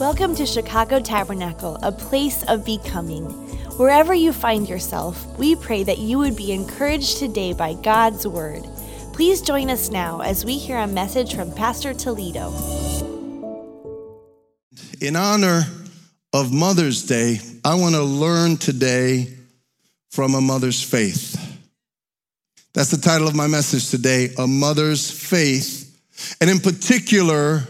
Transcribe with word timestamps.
Welcome 0.00 0.36
to 0.36 0.46
Chicago 0.46 1.00
Tabernacle, 1.00 1.76
a 1.82 1.90
place 1.90 2.44
of 2.44 2.64
becoming. 2.64 3.24
Wherever 3.78 4.14
you 4.14 4.32
find 4.32 4.68
yourself, 4.68 5.26
we 5.40 5.56
pray 5.56 5.82
that 5.82 5.98
you 5.98 6.18
would 6.18 6.36
be 6.36 6.52
encouraged 6.52 7.18
today 7.18 7.52
by 7.52 7.74
God's 7.74 8.24
Word. 8.24 8.62
Please 9.12 9.42
join 9.42 9.70
us 9.70 9.90
now 9.90 10.20
as 10.20 10.44
we 10.44 10.56
hear 10.56 10.78
a 10.78 10.86
message 10.86 11.34
from 11.34 11.52
Pastor 11.52 11.94
Toledo. 11.94 12.52
In 15.00 15.16
honor 15.16 15.62
of 16.32 16.52
Mother's 16.52 17.02
Day, 17.04 17.40
I 17.64 17.74
want 17.74 17.96
to 17.96 18.04
learn 18.04 18.56
today 18.56 19.34
from 20.10 20.36
a 20.36 20.40
mother's 20.40 20.80
faith. 20.80 21.34
That's 22.72 22.92
the 22.92 22.98
title 22.98 23.26
of 23.26 23.34
my 23.34 23.48
message 23.48 23.90
today 23.90 24.28
A 24.38 24.46
Mother's 24.46 25.10
Faith. 25.10 25.86
And 26.40 26.48
in 26.48 26.60
particular, 26.60 27.64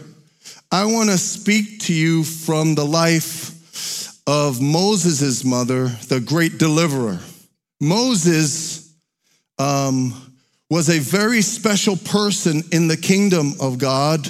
I 0.71 0.85
want 0.85 1.09
to 1.09 1.17
speak 1.17 1.79
to 1.85 1.93
you 1.93 2.23
from 2.23 2.75
the 2.75 2.85
life 2.85 4.19
of 4.27 4.61
Moses' 4.61 5.43
mother, 5.43 5.87
the 6.09 6.19
great 6.19 6.59
deliverer. 6.59 7.17
Moses 7.81 8.93
um, 9.57 10.13
was 10.69 10.89
a 10.89 10.99
very 10.99 11.41
special 11.41 11.97
person 11.97 12.61
in 12.71 12.87
the 12.87 12.97
kingdom 12.97 13.53
of 13.59 13.79
God. 13.79 14.29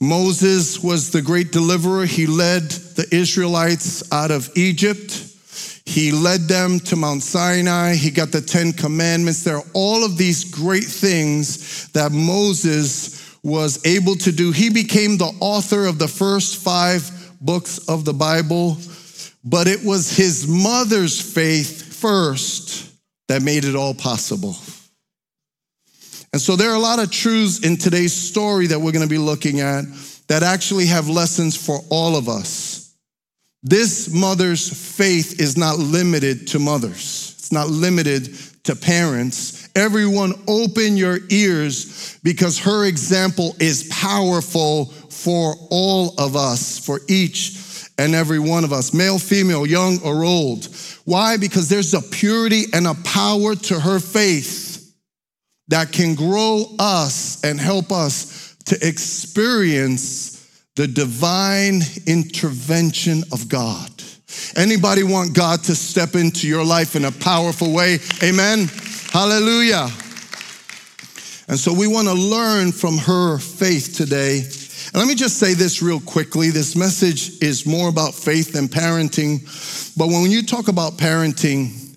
Moses 0.00 0.82
was 0.82 1.10
the 1.10 1.20
great 1.20 1.52
deliverer. 1.52 2.06
He 2.06 2.26
led 2.26 2.62
the 2.62 3.06
Israelites 3.12 4.10
out 4.10 4.30
of 4.30 4.48
Egypt. 4.56 5.26
He 5.84 6.10
led 6.10 6.48
them 6.48 6.80
to 6.80 6.96
Mount 6.96 7.22
Sinai. 7.22 7.96
He 7.96 8.10
got 8.10 8.32
the 8.32 8.40
Ten 8.40 8.72
Commandments. 8.72 9.44
There 9.44 9.58
are 9.58 9.64
all 9.74 10.06
of 10.06 10.16
these 10.16 10.42
great 10.44 10.84
things 10.84 11.90
that 11.92 12.12
Moses 12.12 13.19
was 13.42 13.84
able 13.86 14.16
to 14.16 14.32
do. 14.32 14.52
He 14.52 14.70
became 14.70 15.16
the 15.16 15.32
author 15.40 15.86
of 15.86 15.98
the 15.98 16.08
first 16.08 16.56
five 16.62 17.10
books 17.40 17.78
of 17.88 18.04
the 18.04 18.12
Bible, 18.12 18.76
but 19.44 19.66
it 19.66 19.84
was 19.84 20.16
his 20.16 20.46
mother's 20.46 21.20
faith 21.20 21.94
first 21.94 22.92
that 23.28 23.42
made 23.42 23.64
it 23.64 23.74
all 23.74 23.94
possible. 23.94 24.56
And 26.32 26.40
so 26.40 26.54
there 26.54 26.70
are 26.70 26.76
a 26.76 26.80
lot 26.80 27.00
of 27.00 27.10
truths 27.10 27.64
in 27.64 27.76
today's 27.76 28.12
story 28.12 28.68
that 28.68 28.78
we're 28.78 28.92
going 28.92 29.06
to 29.06 29.08
be 29.08 29.18
looking 29.18 29.60
at 29.60 29.84
that 30.28 30.42
actually 30.42 30.86
have 30.86 31.08
lessons 31.08 31.56
for 31.56 31.80
all 31.90 32.16
of 32.16 32.28
us. 32.28 32.94
This 33.62 34.12
mother's 34.12 34.96
faith 34.96 35.40
is 35.40 35.56
not 35.56 35.78
limited 35.78 36.46
to 36.48 36.58
mothers. 36.58 37.34
It's 37.38 37.52
not 37.52 37.68
limited 37.68 38.32
to 38.64 38.76
parents. 38.76 39.59
Everyone, 39.80 40.34
open 40.46 40.98
your 40.98 41.18
ears 41.30 42.18
because 42.22 42.58
her 42.58 42.84
example 42.84 43.56
is 43.58 43.88
powerful 43.90 44.84
for 44.84 45.54
all 45.70 46.14
of 46.18 46.36
us, 46.36 46.78
for 46.78 47.00
each 47.08 47.56
and 47.96 48.14
every 48.14 48.38
one 48.38 48.64
of 48.64 48.74
us, 48.74 48.92
male, 48.92 49.18
female, 49.18 49.64
young, 49.64 49.98
or 50.02 50.22
old. 50.22 50.68
Why? 51.06 51.38
Because 51.38 51.70
there's 51.70 51.94
a 51.94 52.02
purity 52.02 52.64
and 52.74 52.86
a 52.86 52.94
power 53.04 53.54
to 53.54 53.80
her 53.80 54.00
faith 54.00 54.94
that 55.68 55.92
can 55.92 56.14
grow 56.14 56.64
us 56.78 57.42
and 57.42 57.58
help 57.58 57.90
us 57.90 58.54
to 58.66 58.76
experience 58.86 60.46
the 60.76 60.88
divine 60.88 61.80
intervention 62.06 63.22
of 63.32 63.48
God. 63.48 63.90
Anybody 64.56 65.04
want 65.04 65.34
God 65.34 65.64
to 65.64 65.74
step 65.74 66.14
into 66.16 66.46
your 66.46 66.64
life 66.64 66.96
in 66.96 67.06
a 67.06 67.12
powerful 67.12 67.72
way? 67.72 67.98
Amen. 68.22 68.68
Hallelujah. 69.10 69.88
And 71.48 71.58
so 71.58 71.72
we 71.72 71.88
want 71.88 72.06
to 72.06 72.14
learn 72.14 72.70
from 72.70 72.96
her 72.96 73.38
faith 73.38 73.96
today. 73.96 74.38
And 74.38 74.94
let 74.94 75.08
me 75.08 75.16
just 75.16 75.36
say 75.38 75.52
this 75.52 75.82
real 75.82 75.98
quickly. 75.98 76.50
This 76.50 76.76
message 76.76 77.42
is 77.42 77.66
more 77.66 77.88
about 77.88 78.14
faith 78.14 78.52
than 78.52 78.68
parenting. 78.68 79.40
But 79.96 80.06
when 80.06 80.30
you 80.30 80.44
talk 80.44 80.68
about 80.68 80.92
parenting, 80.92 81.96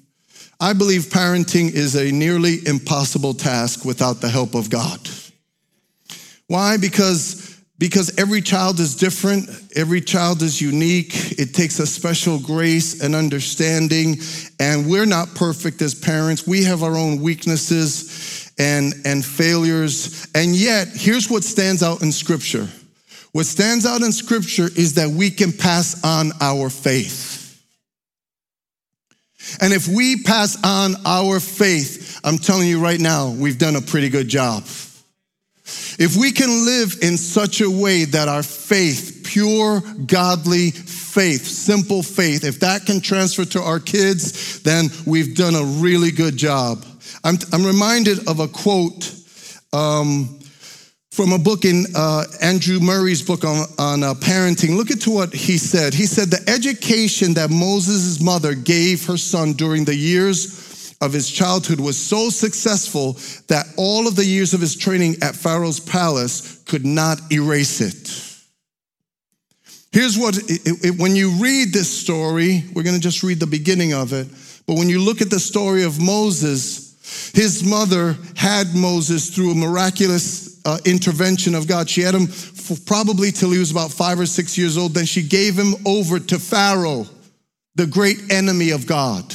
I 0.59 0.73
believe 0.73 1.03
parenting 1.03 1.71
is 1.71 1.93
a 1.93 2.11
nearly 2.11 2.65
impossible 2.65 3.35
task 3.35 3.85
without 3.85 4.19
the 4.19 4.29
help 4.29 4.55
of 4.55 4.71
God. 4.71 4.99
Why? 6.47 6.77
Because 6.77 7.53
because 7.79 8.17
every 8.17 8.41
child 8.41 8.79
is 8.79 8.95
different, 8.95 9.49
every 9.75 9.99
child 9.99 10.41
is 10.41 10.61
unique. 10.61 11.37
It 11.37 11.53
takes 11.53 11.79
a 11.79 11.85
special 11.87 12.39
grace 12.39 13.01
and 13.01 13.13
understanding, 13.13 14.17
and 14.59 14.89
we're 14.89 15.05
not 15.05 15.33
perfect 15.35 15.81
as 15.81 15.95
parents. 15.95 16.47
We 16.47 16.63
have 16.63 16.83
our 16.83 16.95
own 16.95 17.21
weaknesses 17.21 18.51
and, 18.57 18.93
and 19.05 19.23
failures. 19.23 20.27
And 20.35 20.55
yet, 20.55 20.89
here's 20.93 21.29
what 21.29 21.43
stands 21.43 21.83
out 21.83 22.01
in 22.01 22.11
Scripture 22.11 22.67
what 23.33 23.47
stands 23.47 23.87
out 23.87 24.03
in 24.03 24.11
Scripture 24.11 24.69
is 24.75 24.93
that 24.93 25.09
we 25.09 25.31
can 25.31 25.51
pass 25.51 26.03
on 26.03 26.31
our 26.39 26.69
faith. 26.69 27.41
And 29.59 29.73
if 29.73 29.87
we 29.87 30.21
pass 30.21 30.55
on 30.63 30.93
our 31.03 31.39
faith, 31.39 32.21
I'm 32.23 32.37
telling 32.37 32.67
you 32.67 32.79
right 32.79 32.99
now, 32.99 33.31
we've 33.31 33.57
done 33.57 33.75
a 33.75 33.81
pretty 33.81 34.09
good 34.09 34.27
job. 34.27 34.63
If 35.97 36.15
we 36.15 36.31
can 36.31 36.65
live 36.65 36.97
in 37.01 37.17
such 37.17 37.61
a 37.61 37.69
way 37.69 38.05
that 38.05 38.27
our 38.27 38.43
faith, 38.43 39.21
pure, 39.25 39.81
godly 40.05 40.71
faith, 41.13 41.45
simple 41.45 42.01
faith, 42.01 42.43
if 42.43 42.59
that 42.59 42.87
can 42.87 42.99
transfer 42.99 43.45
to 43.45 43.61
our 43.61 43.79
kids, 43.79 44.61
then 44.63 44.89
we've 45.05 45.35
done 45.35 45.53
a 45.53 45.63
really 45.63 46.09
good 46.09 46.35
job. 46.35 46.83
I'm, 47.23 47.37
I'm 47.53 47.63
reminded 47.63 48.27
of 48.27 48.39
a 48.39 48.47
quote 48.47 49.13
um, 49.71 50.39
from 51.11 51.31
a 51.31 51.37
book 51.37 51.65
in 51.65 51.85
uh, 51.95 52.23
Andrew 52.41 52.79
Murray's 52.79 53.21
book 53.21 53.43
on, 53.43 53.67
on 53.77 54.03
uh, 54.03 54.15
parenting. 54.15 54.75
Look 54.75 54.89
at 54.89 55.03
what 55.03 55.31
he 55.31 55.59
said. 55.59 55.93
He 55.93 56.07
said, 56.07 56.31
The 56.31 56.43
education 56.49 57.35
that 57.35 57.51
Moses' 57.51 58.19
mother 58.19 58.55
gave 58.55 59.05
her 59.05 59.17
son 59.17 59.53
during 59.53 59.85
the 59.85 59.95
years 59.95 60.95
of 60.99 61.13
his 61.13 61.29
childhood 61.29 61.79
was 61.79 61.97
so 61.97 62.31
successful 62.31 63.13
that 63.49 63.67
all 63.77 64.07
of 64.07 64.15
the 64.15 64.25
years 64.25 64.55
of 64.55 64.61
his 64.61 64.75
training 64.75 65.17
at 65.21 65.35
Pharaoh's 65.35 65.79
palace 65.79 66.63
could 66.63 66.85
not 66.85 67.19
erase 67.31 67.81
it. 67.81 68.32
Here's 69.93 70.17
what, 70.17 70.35
it, 70.37 70.85
it, 70.85 70.99
when 70.99 71.15
you 71.15 71.29
read 71.39 71.71
this 71.71 71.87
story, 71.87 72.63
we're 72.73 72.81
going 72.81 72.95
to 72.95 73.01
just 73.01 73.21
read 73.21 73.39
the 73.39 73.47
beginning 73.47 73.93
of 73.93 74.11
it, 74.11 74.27
but 74.65 74.75
when 74.75 74.89
you 74.89 74.99
look 74.99 75.21
at 75.21 75.29
the 75.29 75.39
story 75.39 75.83
of 75.83 76.01
Moses, 76.01 77.31
his 77.35 77.63
mother 77.63 78.17
had 78.35 78.75
Moses 78.75 79.29
through 79.29 79.51
a 79.51 79.55
miraculous 79.55 80.59
uh, 80.65 80.79
intervention 80.85 81.53
of 81.53 81.67
God. 81.67 81.89
She 81.89 82.01
had 82.01 82.15
him 82.15 82.27
probably 82.87 83.31
till 83.31 83.51
he 83.51 83.59
was 83.59 83.69
about 83.69 83.91
five 83.91 84.19
or 84.19 84.25
six 84.25 84.57
years 84.57 84.77
old. 84.77 84.93
Then 84.93 85.05
she 85.05 85.21
gave 85.21 85.55
him 85.55 85.75
over 85.85 86.19
to 86.19 86.39
Pharaoh, 86.39 87.05
the 87.75 87.85
great 87.85 88.31
enemy 88.31 88.71
of 88.71 88.87
God. 88.87 89.31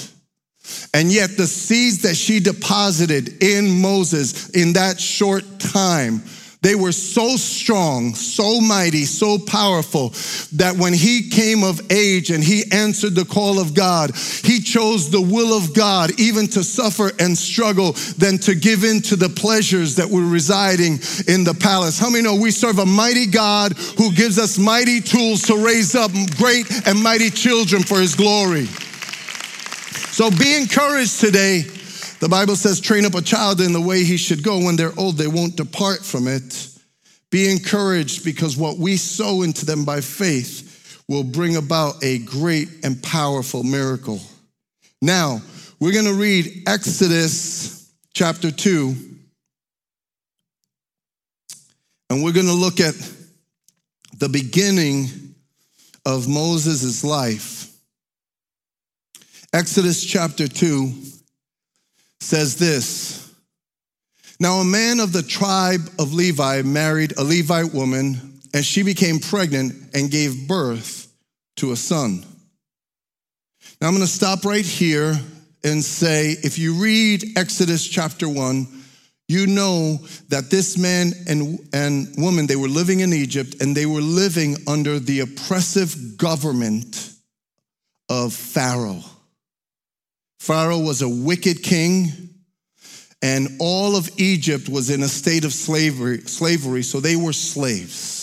And 0.93 1.13
yet, 1.13 1.37
the 1.37 1.47
seeds 1.47 2.03
that 2.03 2.17
she 2.17 2.41
deposited 2.41 3.43
in 3.43 3.81
Moses 3.81 4.51
in 4.51 4.75
that 4.75 5.01
short 5.01 5.45
time, 5.59 6.23
they 6.61 6.75
were 6.75 6.93
so 6.93 7.37
strong, 7.37 8.15
so 8.15 8.61
mighty, 8.61 9.05
so 9.05 9.39
powerful 9.39 10.09
that 10.55 10.75
when 10.77 10.93
he 10.93 11.31
came 11.31 11.63
of 11.63 11.81
age 11.93 12.31
and 12.31 12.43
he 12.43 12.65
answered 12.73 13.15
the 13.15 13.25
call 13.25 13.61
of 13.61 13.75
God, 13.75 14.11
he 14.43 14.59
chose 14.59 15.09
the 15.09 15.21
will 15.21 15.57
of 15.57 15.73
God 15.73 16.19
even 16.19 16.49
to 16.49 16.65
suffer 16.65 17.13
and 17.21 17.39
struggle 17.39 17.93
than 18.19 18.39
to 18.39 18.57
give 18.57 18.83
in 18.83 19.01
to 19.03 19.15
the 19.15 19.29
pleasures 19.29 19.95
that 19.97 20.11
were 20.11 20.27
residing 20.27 20.99
in 21.29 21.45
the 21.45 21.57
palace. 21.61 21.97
How 21.97 22.11
many 22.11 22.25
know 22.25 22.35
we 22.35 22.51
serve 22.51 22.81
a 22.81 22.87
mighty 22.87 23.27
God 23.27 23.75
who 23.97 24.13
gives 24.13 24.37
us 24.37 24.59
mighty 24.59 25.01
tools 25.01 25.43
to 25.43 25.65
raise 25.65 25.95
up 25.95 26.11
great 26.37 26.67
and 26.89 27.01
mighty 27.01 27.31
children 27.31 27.85
for 27.85 28.01
his 28.01 28.17
glory? 28.17 28.67
So 30.11 30.29
be 30.29 30.57
encouraged 30.57 31.21
today. 31.21 31.78
The 32.21 32.29
Bible 32.29 32.57
says, 32.57 32.81
train 32.81 33.05
up 33.05 33.15
a 33.15 33.23
child 33.23 33.61
in 33.61 33.73
the 33.73 33.81
way 33.81 34.03
he 34.03 34.17
should 34.17 34.43
go. 34.43 34.59
When 34.59 34.75
they're 34.75 34.99
old, 34.99 35.17
they 35.17 35.29
won't 35.29 35.57
depart 35.57 36.05
from 36.05 36.27
it. 36.27 36.69
Be 37.31 37.51
encouraged 37.51 38.25
because 38.25 38.57
what 38.57 38.77
we 38.77 38.97
sow 38.97 39.43
into 39.43 39.65
them 39.65 39.85
by 39.85 40.01
faith 40.01 41.05
will 41.09 41.23
bring 41.23 41.57
about 41.57 42.03
a 42.03 42.19
great 42.19 42.69
and 42.83 43.01
powerful 43.03 43.63
miracle. 43.63 44.21
Now, 45.01 45.41
we're 45.79 45.93
going 45.93 46.07
to 46.07 46.15
read 46.15 46.65
Exodus 46.67 47.93
chapter 48.15 48.51
2, 48.51 48.97
and 52.11 52.25
we're 52.25 52.33
going 52.33 52.47
to 52.47 52.53
look 52.53 52.81
at 52.81 52.95
the 54.19 54.29
beginning 54.29 55.07
of 56.05 56.27
Moses' 56.27 57.05
life. 57.05 57.71
Exodus 59.53 60.05
chapter 60.05 60.49
2 60.49 60.93
says 62.21 62.57
this 62.57 63.33
Now, 64.41 64.57
a 64.57 64.65
man 64.65 65.01
of 65.01 65.13
the 65.13 65.23
tribe 65.23 65.89
of 65.99 66.13
Levi 66.13 66.63
married 66.63 67.17
a 67.17 67.25
Levite 67.25 67.73
woman, 67.73 68.41
and 68.55 68.65
she 68.65 68.83
became 68.83 69.19
pregnant 69.19 69.75
and 69.95 70.11
gave 70.11 70.49
birth 70.49 71.13
to 71.57 71.73
a 71.73 71.77
son. 71.77 72.25
Now, 73.81 73.89
I'm 73.89 73.95
going 73.95 74.07
to 74.07 74.13
stop 74.13 74.45
right 74.45 74.65
here 74.65 75.15
and 75.65 75.85
say 75.85 76.37
if 76.43 76.59
you 76.59 76.75
read 76.75 77.37
Exodus 77.37 77.87
chapter 77.87 78.29
1, 78.29 78.67
you 79.29 79.47
know 79.47 79.99
that 80.29 80.51
this 80.51 80.79
man 80.79 81.13
and, 81.29 81.59
and 81.73 82.09
woman, 82.17 82.47
they 82.47 82.57
were 82.57 82.69
living 82.69 83.01
in 83.01 83.13
Egypt 83.13 83.57
and 83.61 83.77
they 83.77 83.85
were 83.85 84.01
living 84.01 84.57
under 84.67 84.99
the 84.99 85.21
oppressive 85.21 86.17
government 86.17 87.13
of 88.09 88.33
Pharaoh. 88.33 89.03
Pharaoh 90.39 90.79
was 90.79 91.03
a 91.03 91.09
wicked 91.09 91.63
king, 91.63 92.13
and 93.23 93.57
all 93.59 93.97
of 93.97 94.09
Egypt 94.19 94.69
was 94.69 94.91
in 94.91 95.03
a 95.03 95.09
state 95.09 95.45
of 95.45 95.53
slavery, 95.53 96.21
slavery 96.21 96.83
so 96.83 97.01
they 97.01 97.17
were 97.17 97.33
slaves. 97.33 98.19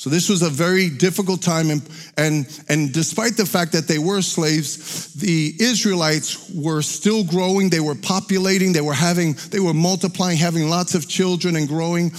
So 0.00 0.08
this 0.08 0.30
was 0.30 0.40
a 0.40 0.48
very 0.48 0.88
difficult 0.88 1.42
time. 1.42 1.68
And, 1.68 1.82
and, 2.16 2.62
and 2.70 2.90
despite 2.90 3.36
the 3.36 3.44
fact 3.44 3.72
that 3.72 3.86
they 3.86 3.98
were 3.98 4.22
slaves, 4.22 5.12
the 5.12 5.52
Israelites 5.60 6.50
were 6.54 6.80
still 6.80 7.22
growing. 7.22 7.68
They 7.68 7.80
were 7.80 7.94
populating. 7.94 8.72
They 8.72 8.80
were 8.80 8.94
having, 8.94 9.34
they 9.50 9.60
were 9.60 9.74
multiplying, 9.74 10.38
having 10.38 10.70
lots 10.70 10.94
of 10.94 11.06
children 11.06 11.54
and 11.54 11.68
growing. 11.68 12.12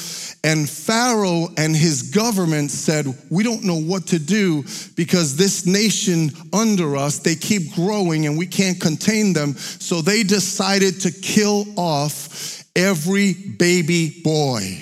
And 0.43 0.67
Pharaoh 0.67 1.49
and 1.55 1.75
his 1.75 2.01
government 2.01 2.71
said, 2.71 3.05
we 3.29 3.43
don't 3.43 3.63
know 3.63 3.79
what 3.79 4.07
to 4.07 4.17
do 4.17 4.63
because 4.95 5.35
this 5.35 5.67
nation 5.67 6.31
under 6.51 6.95
us, 6.97 7.19
they 7.19 7.35
keep 7.35 7.75
growing 7.75 8.25
and 8.25 8.38
we 8.38 8.47
can't 8.47 8.81
contain 8.81 9.33
them. 9.33 9.53
So 9.53 10.01
they 10.01 10.23
decided 10.23 11.01
to 11.01 11.11
kill 11.11 11.65
off 11.77 12.63
every 12.75 13.33
baby 13.33 14.21
boy. 14.23 14.81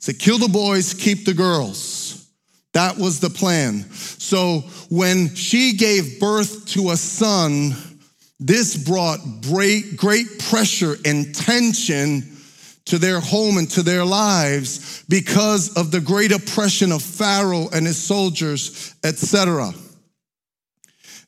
Say, 0.00 0.12
kill 0.12 0.36
the 0.38 0.48
boys, 0.48 0.92
keep 0.92 1.24
the 1.24 1.32
girls. 1.32 2.28
That 2.74 2.98
was 2.98 3.20
the 3.20 3.30
plan. 3.30 3.90
So 3.92 4.64
when 4.90 5.34
she 5.34 5.76
gave 5.76 6.20
birth 6.20 6.66
to 6.72 6.90
a 6.90 6.96
son, 6.96 7.74
this 8.38 8.76
brought 8.76 9.20
great, 9.48 9.96
great 9.96 10.26
pressure 10.40 10.96
and 11.06 11.34
tension 11.34 12.33
to 12.86 12.98
their 12.98 13.20
home 13.20 13.56
and 13.56 13.70
to 13.70 13.82
their 13.82 14.04
lives 14.04 15.04
because 15.08 15.74
of 15.76 15.90
the 15.90 16.00
great 16.00 16.32
oppression 16.32 16.92
of 16.92 17.02
Pharaoh 17.02 17.68
and 17.72 17.86
his 17.86 18.02
soldiers, 18.02 18.94
etc. 19.02 19.72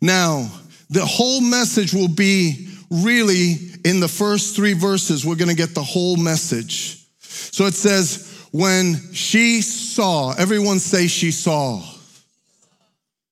Now, 0.01 0.51
the 0.91 1.05
whole 1.05 1.41
message 1.41 1.95
will 1.95 2.09
be 2.09 2.69
really 2.91 3.55
in 3.85 4.01
the 4.01 4.09
first 4.09 4.55
three 4.55 4.75
verses. 4.75 5.25
We're 5.25 5.37
going 5.37 5.51
to 5.51 5.57
get 5.57 5.75
the 5.75 5.83
whole 5.83 6.17
message. 6.17 7.07
So 7.21 7.65
it 7.65 7.75
says, 7.75 8.49
when 8.53 9.13
she 9.13 9.63
saw, 9.63 10.35
everyone 10.35 10.79
say 10.79 11.07
she 11.09 11.31
saw. 11.31 11.83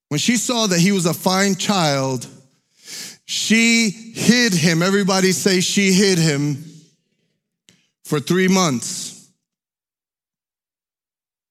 When 0.08 0.18
she 0.18 0.36
saw 0.36 0.66
that 0.66 0.80
he 0.80 0.92
was 0.92 1.06
a 1.06 1.14
fine 1.14 1.56
child, 1.56 2.26
she 3.26 3.90
hid 3.90 4.54
him. 4.54 4.82
Everybody 4.82 5.32
say 5.32 5.60
she 5.60 5.92
hid 5.92 6.18
him 6.18 6.73
for 8.04 8.20
three 8.20 8.48
months. 8.48 9.28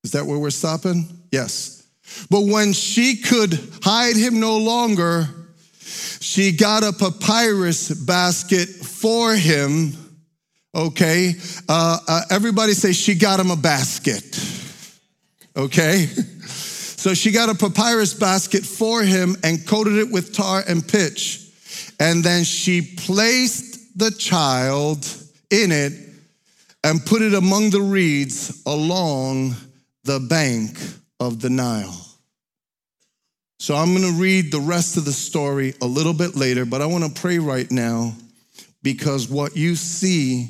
Is 0.04 0.12
that 0.12 0.26
where 0.26 0.38
we're 0.38 0.50
stopping? 0.50 1.06
Yes. 1.32 1.86
But 2.30 2.42
when 2.42 2.74
she 2.74 3.18
could 3.18 3.58
hide 3.82 4.16
him 4.16 4.40
no 4.40 4.58
longer, 4.58 5.28
she 5.80 6.52
got 6.52 6.84
a 6.84 6.94
papyrus 6.94 7.90
basket 7.90 8.68
for 8.68 9.34
him 9.34 9.94
Okay. 10.76 11.36
Uh, 11.70 12.00
uh, 12.08 12.22
everybody 12.32 12.74
say 12.74 12.94
she 12.94 13.16
got 13.16 13.40
him 13.40 13.52
a 13.52 13.56
basket. 13.56 14.40
Okay. 15.56 16.08
So 17.04 17.14
she 17.14 17.32
got 17.32 17.50
a 17.50 17.54
papyrus 17.54 18.14
basket 18.14 18.64
for 18.64 19.04
him 19.04 19.36
and 19.44 19.68
coated 19.68 19.98
it 19.98 20.10
with 20.10 20.34
tar 20.34 20.64
and 20.66 20.88
pitch. 20.88 21.50
And 22.00 22.24
then 22.24 22.46
she 22.46 22.82
placed 22.82 24.00
the 24.00 24.10
child 24.10 25.06
in 25.50 25.74
it 25.74 25.92
and 26.83 27.06
put 27.06 27.21
it 27.21 27.33
among 27.33 27.69
the 27.69 27.81
reeds 27.81 28.62
along 28.65 29.56
the 30.03 30.19
bank 30.19 30.77
of 31.19 31.41
the 31.41 31.50
Nile. 31.50 32.00
So 33.59 33.75
I'm 33.75 33.95
going 33.95 34.13
to 34.13 34.21
read 34.21 34.51
the 34.51 34.59
rest 34.59 34.97
of 34.97 35.06
the 35.06 35.13
story 35.13 35.74
a 35.81 35.85
little 35.85 36.13
bit 36.13 36.35
later, 36.35 36.65
but 36.65 36.81
I 36.81 36.85
want 36.85 37.06
to 37.06 37.21
pray 37.21 37.39
right 37.39 37.69
now 37.71 38.13
because 38.81 39.30
what 39.30 39.56
you 39.56 39.75
see 39.75 40.50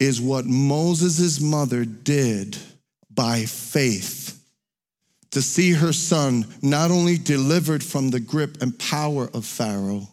is 0.00 0.20
what 0.20 0.46
Moses' 0.46 1.40
mother 1.40 1.84
did 1.84 2.56
by 3.10 3.44
faith 3.44 4.42
to 5.32 5.42
see 5.42 5.72
her 5.72 5.92
son 5.92 6.46
not 6.62 6.90
only 6.90 7.18
delivered 7.18 7.84
from 7.84 8.08
the 8.08 8.20
grip 8.20 8.62
and 8.62 8.78
power 8.78 9.28
of 9.34 9.44
Pharaoh, 9.44 10.08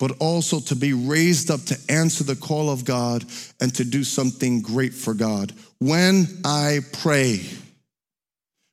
but 0.00 0.16
also 0.18 0.58
to 0.60 0.74
be 0.74 0.94
raised 0.94 1.50
up 1.50 1.60
to 1.66 1.78
answer 1.90 2.24
the 2.24 2.34
call 2.34 2.70
of 2.70 2.86
God 2.86 3.22
and 3.60 3.72
to 3.74 3.84
do 3.84 4.02
something 4.02 4.62
great 4.62 4.94
for 4.94 5.12
God. 5.12 5.52
When 5.78 6.26
I 6.42 6.78
pray 6.94 7.42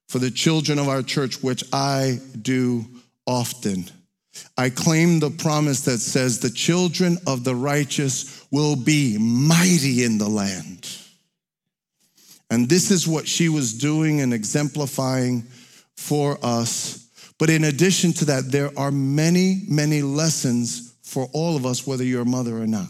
for 0.07 0.19
the 0.19 0.31
children 0.31 0.79
of 0.79 0.87
our 0.87 1.03
church, 1.03 1.43
which 1.43 1.65
I 1.73 2.21
do 2.41 2.85
often, 3.25 3.91
I 4.57 4.69
claim 4.69 5.19
the 5.19 5.29
promise 5.29 5.81
that 5.81 5.97
says 5.97 6.39
the 6.39 6.49
children 6.49 7.17
of 7.27 7.43
the 7.43 7.55
righteous 7.55 8.47
will 8.49 8.77
be 8.77 9.17
mighty 9.19 10.05
in 10.05 10.19
the 10.19 10.29
land. 10.29 10.87
And 12.49 12.69
this 12.69 12.89
is 12.89 13.05
what 13.05 13.27
she 13.27 13.49
was 13.49 13.73
doing 13.73 14.21
and 14.21 14.33
exemplifying 14.33 15.41
for 15.97 16.37
us. 16.41 17.09
But 17.37 17.49
in 17.49 17.65
addition 17.65 18.13
to 18.13 18.25
that, 18.25 18.49
there 18.49 18.71
are 18.79 18.91
many, 18.91 19.63
many 19.67 20.01
lessons 20.01 20.87
for 21.07 21.29
all 21.31 21.55
of 21.55 21.65
us, 21.65 21.87
whether 21.87 22.03
you're 22.03 22.23
a 22.23 22.25
mother 22.25 22.61
or 22.61 22.67
not. 22.67 22.89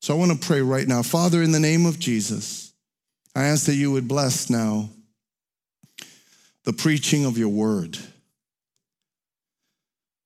So 0.00 0.14
I 0.14 0.18
want 0.18 0.32
to 0.32 0.46
pray 0.46 0.62
right 0.62 0.88
now. 0.88 1.02
Father, 1.02 1.42
in 1.42 1.52
the 1.52 1.60
name 1.60 1.84
of 1.84 1.98
Jesus, 1.98 2.72
I 3.34 3.44
ask 3.44 3.66
that 3.66 3.74
you 3.74 3.92
would 3.92 4.08
bless 4.08 4.48
now 4.48 4.88
the 6.64 6.72
preaching 6.72 7.26
of 7.26 7.36
your 7.36 7.50
word. 7.50 7.98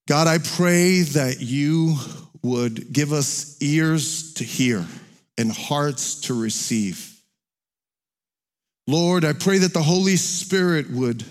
God, 0.07 0.29
I 0.29 0.39
pray 0.39 1.03
that 1.03 1.41
you 1.41 1.97
would 2.43 2.93
give 2.93 3.13
us 3.13 3.61
ears 3.61 4.35
to 4.35 4.45
hear 4.45 4.87
and 5.37 5.51
hearts 5.51 6.21
to 6.23 6.41
receive. 6.41 7.21
Lord, 8.87 9.25
I 9.25 9.33
pray 9.33 9.59
that 9.59 9.75
the 9.75 9.83
Holy 9.83 10.17
Spirit 10.17 10.89
would, 10.89 11.25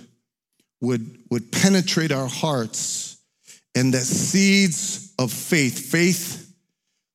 would, 0.81 1.18
would 1.31 1.51
penetrate 1.51 2.12
our 2.12 2.27
hearts 2.27 3.09
and 3.80 3.94
that 3.94 4.04
seeds 4.04 5.14
of 5.18 5.31
faith, 5.31 5.90
faith 5.90 6.54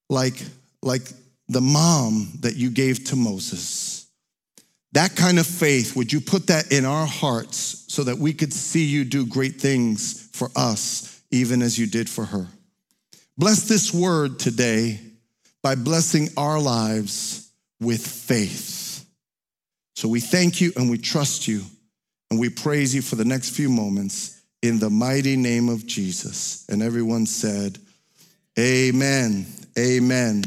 like, 0.09 0.41
like 0.83 1.03
the 1.47 1.61
mom 1.61 2.33
that 2.41 2.57
you 2.57 2.71
gave 2.71 3.05
to 3.05 3.17
Moses, 3.17 4.07
that 4.93 5.15
kind 5.15 5.39
of 5.39 5.47
faith, 5.47 5.95
would 5.95 6.11
you 6.11 6.23
put 6.23 6.47
that 6.47 6.73
in 6.73 6.87
our 6.87 7.05
hearts 7.07 7.85
so 7.89 8.05
that 8.05 8.17
we 8.17 8.33
could 8.33 8.51
see 8.51 8.83
you 8.83 9.05
do 9.05 9.27
great 9.27 9.61
things 9.61 10.31
for 10.33 10.49
us 10.57 11.21
even 11.31 11.61
as 11.61 11.79
you 11.79 11.87
did 11.87 12.09
for 12.09 12.25
her. 12.25 12.47
Bless 13.37 13.69
this 13.69 13.93
word 13.93 14.39
today 14.39 15.01
by 15.63 15.75
blessing 15.75 16.29
our 16.39 16.59
lives 16.59 17.51
with 17.79 18.07
faith. 18.07 19.05
So 19.97 20.09
we 20.09 20.21
thank 20.21 20.63
you 20.63 20.73
and 20.77 20.89
we 20.89 20.97
trust 20.97 21.47
you 21.47 21.63
and 22.31 22.41
we 22.41 22.49
praise 22.49 22.95
you 22.95 23.03
for 23.03 23.17
the 23.17 23.25
next 23.27 23.51
few 23.51 23.69
moments 23.69 24.34
in 24.65 24.79
the 24.79 24.89
mighty 24.89 25.37
name 25.37 25.69
of 25.69 25.87
Jesus. 25.87 26.65
And 26.71 26.83
everyone 26.83 27.27
said, 27.27 27.79
Amen. 28.59 29.45
Amen. 29.79 30.43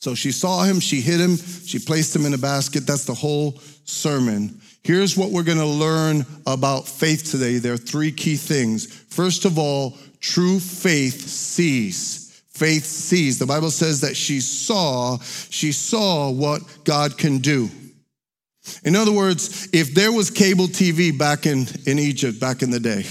So 0.00 0.14
she 0.14 0.32
saw 0.32 0.64
him, 0.64 0.80
she 0.80 1.00
hid 1.00 1.18
him, 1.18 1.36
she 1.36 1.78
placed 1.78 2.14
him 2.14 2.26
in 2.26 2.34
a 2.34 2.38
basket. 2.38 2.86
That's 2.86 3.06
the 3.06 3.14
whole 3.14 3.58
sermon. 3.84 4.60
Here's 4.84 5.16
what 5.16 5.30
we're 5.30 5.44
going 5.44 5.58
to 5.58 5.64
learn 5.64 6.26
about 6.46 6.86
faith 6.86 7.30
today. 7.30 7.56
There 7.56 7.72
are 7.72 7.78
three 7.78 8.12
key 8.12 8.36
things. 8.36 8.86
First 8.86 9.46
of 9.46 9.58
all, 9.58 9.96
true 10.20 10.60
faith 10.60 11.26
sees. 11.26 12.42
Faith 12.50 12.84
sees. 12.84 13.38
The 13.38 13.46
Bible 13.46 13.70
says 13.70 14.02
that 14.02 14.14
she 14.14 14.40
saw, 14.40 15.18
she 15.20 15.72
saw 15.72 16.30
what 16.30 16.60
God 16.84 17.16
can 17.16 17.38
do. 17.38 17.70
In 18.84 18.96
other 18.96 19.12
words, 19.12 19.68
if 19.72 19.94
there 19.94 20.12
was 20.12 20.30
cable 20.30 20.66
TV 20.66 21.16
back 21.16 21.46
in, 21.46 21.66
in 21.86 21.98
Egypt 21.98 22.38
back 22.38 22.62
in 22.62 22.70
the 22.70 22.80
day, 22.80 23.04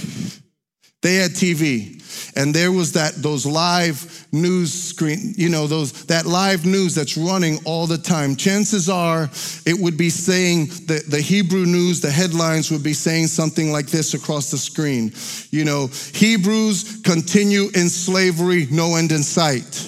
they 1.02 1.16
had 1.16 1.32
TV 1.32 2.02
and 2.36 2.54
there 2.54 2.72
was 2.72 2.94
that 2.94 3.16
those 3.16 3.46
live 3.46 4.28
news 4.32 4.74
screen, 4.74 5.34
you 5.36 5.50
know, 5.50 5.68
those 5.68 6.06
that 6.06 6.26
live 6.26 6.66
news 6.66 6.96
that's 6.96 7.18
running 7.18 7.60
all 7.66 7.88
the 7.88 7.98
time. 7.98 8.36
Chances 8.36 8.90
are 8.90 9.30
it 9.66 9.78
would 9.78 9.98
be 9.98 10.10
saying 10.10 10.68
the, 10.88 11.04
the 11.08 11.22
Hebrew 11.22 11.66
news, 11.66 12.02
the 12.02 12.12
headlines 12.12 12.72
would 12.72 12.84
be 12.84 12.94
saying 12.94 13.28
something 13.28 13.72
like 13.72 13.88
this 13.88 14.14
across 14.14 14.52
the 14.52 14.58
screen. 14.58 15.12
You 15.50 15.66
know, 15.66 15.88
Hebrews 16.14 17.02
continue 17.04 17.66
in 17.76 17.90
slavery, 17.90 18.68
no 18.72 18.96
end 18.96 19.12
in 19.12 19.24
sight. 19.24 19.88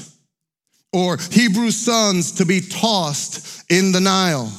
Or 0.91 1.17
Hebrew 1.31 1.71
sons 1.71 2.33
to 2.33 2.45
be 2.45 2.61
tossed 2.61 3.71
in 3.71 3.91
the 3.91 4.01
Nile. 4.01 4.51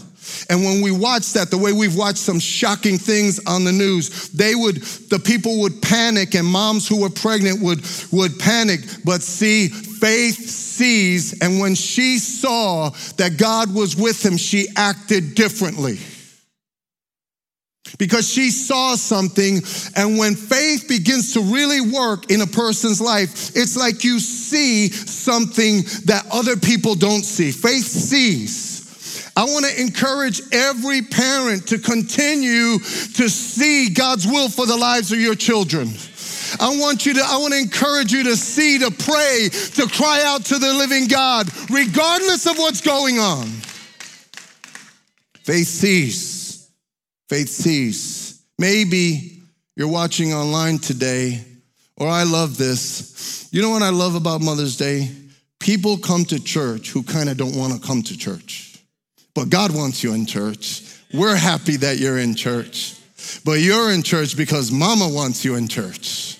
And 0.50 0.64
when 0.64 0.82
we 0.82 0.90
watch 0.90 1.32
that, 1.32 1.50
the 1.50 1.58
way 1.58 1.72
we've 1.72 1.96
watched 1.96 2.18
some 2.18 2.38
shocking 2.38 2.98
things 2.98 3.40
on 3.46 3.64
the 3.64 3.72
news, 3.72 4.28
they 4.30 4.54
would, 4.54 4.76
the 4.76 5.18
people 5.18 5.60
would 5.60 5.80
panic 5.80 6.34
and 6.34 6.46
moms 6.46 6.86
who 6.86 7.00
were 7.00 7.10
pregnant 7.10 7.62
would, 7.62 7.80
would 8.12 8.38
panic. 8.38 8.80
But 9.04 9.22
see, 9.22 9.68
faith 9.68 10.36
sees. 10.36 11.40
And 11.40 11.60
when 11.60 11.74
she 11.74 12.18
saw 12.18 12.90
that 13.16 13.36
God 13.38 13.74
was 13.74 13.96
with 13.96 14.24
him, 14.24 14.36
she 14.36 14.68
acted 14.76 15.34
differently 15.34 15.98
because 17.98 18.30
she 18.30 18.50
saw 18.50 18.96
something. 18.96 19.60
And 19.96 20.18
when 20.18 20.34
faith 20.34 20.88
begins 20.88 21.34
to 21.34 21.40
really 21.40 21.80
work 21.80 22.30
in 22.30 22.40
a 22.40 22.46
person's 22.46 23.00
life, 23.00 23.56
it's 23.56 23.76
like 23.76 24.04
you 24.04 24.18
see 24.18 24.88
something 24.88 25.82
that 26.06 26.26
other 26.32 26.56
people 26.56 26.94
don't 26.94 27.24
see. 27.24 27.52
Faith 27.52 27.86
sees. 27.86 28.73
I 29.36 29.44
want 29.44 29.66
to 29.66 29.80
encourage 29.80 30.40
every 30.52 31.02
parent 31.02 31.68
to 31.68 31.78
continue 31.78 32.78
to 32.78 33.28
see 33.28 33.90
God's 33.90 34.26
will 34.26 34.48
for 34.48 34.66
the 34.66 34.76
lives 34.76 35.10
of 35.12 35.18
your 35.18 35.34
children. 35.34 35.88
I 36.60 36.68
want 36.78 37.04
you 37.04 37.14
to, 37.14 37.20
I 37.24 37.38
want 37.38 37.52
to 37.52 37.58
encourage 37.58 38.12
you 38.12 38.24
to 38.24 38.36
see, 38.36 38.78
to 38.78 38.90
pray, 38.90 39.48
to 39.74 39.88
cry 39.88 40.22
out 40.24 40.44
to 40.46 40.58
the 40.58 40.72
living 40.74 41.08
God, 41.08 41.48
regardless 41.68 42.46
of 42.46 42.58
what's 42.58 42.80
going 42.80 43.18
on. 43.18 43.46
Faith 45.42 45.66
sees. 45.66 46.70
Faith 47.28 47.48
sees. 47.48 48.42
Maybe 48.58 49.42
you're 49.76 49.88
watching 49.88 50.32
online 50.32 50.78
today, 50.78 51.44
or 51.96 52.08
I 52.08 52.22
love 52.22 52.56
this. 52.56 53.48
You 53.50 53.60
know 53.62 53.70
what 53.70 53.82
I 53.82 53.90
love 53.90 54.14
about 54.14 54.40
Mother's 54.40 54.76
Day? 54.76 55.10
People 55.58 55.96
come 55.96 56.24
to 56.26 56.42
church 56.42 56.90
who 56.90 57.02
kind 57.02 57.28
of 57.28 57.36
don't 57.36 57.56
want 57.56 57.72
to 57.72 57.84
come 57.84 58.02
to 58.02 58.16
church, 58.16 58.73
but 59.34 59.50
God 59.50 59.74
wants 59.74 60.02
you 60.02 60.14
in 60.14 60.26
church. 60.26 60.82
We're 61.12 61.36
happy 61.36 61.76
that 61.78 61.98
you're 61.98 62.18
in 62.18 62.34
church, 62.34 62.96
but 63.44 63.60
you're 63.60 63.92
in 63.92 64.02
church 64.02 64.36
because 64.36 64.70
mama 64.70 65.08
wants 65.08 65.44
you 65.44 65.54
in 65.56 65.68
church. 65.68 66.38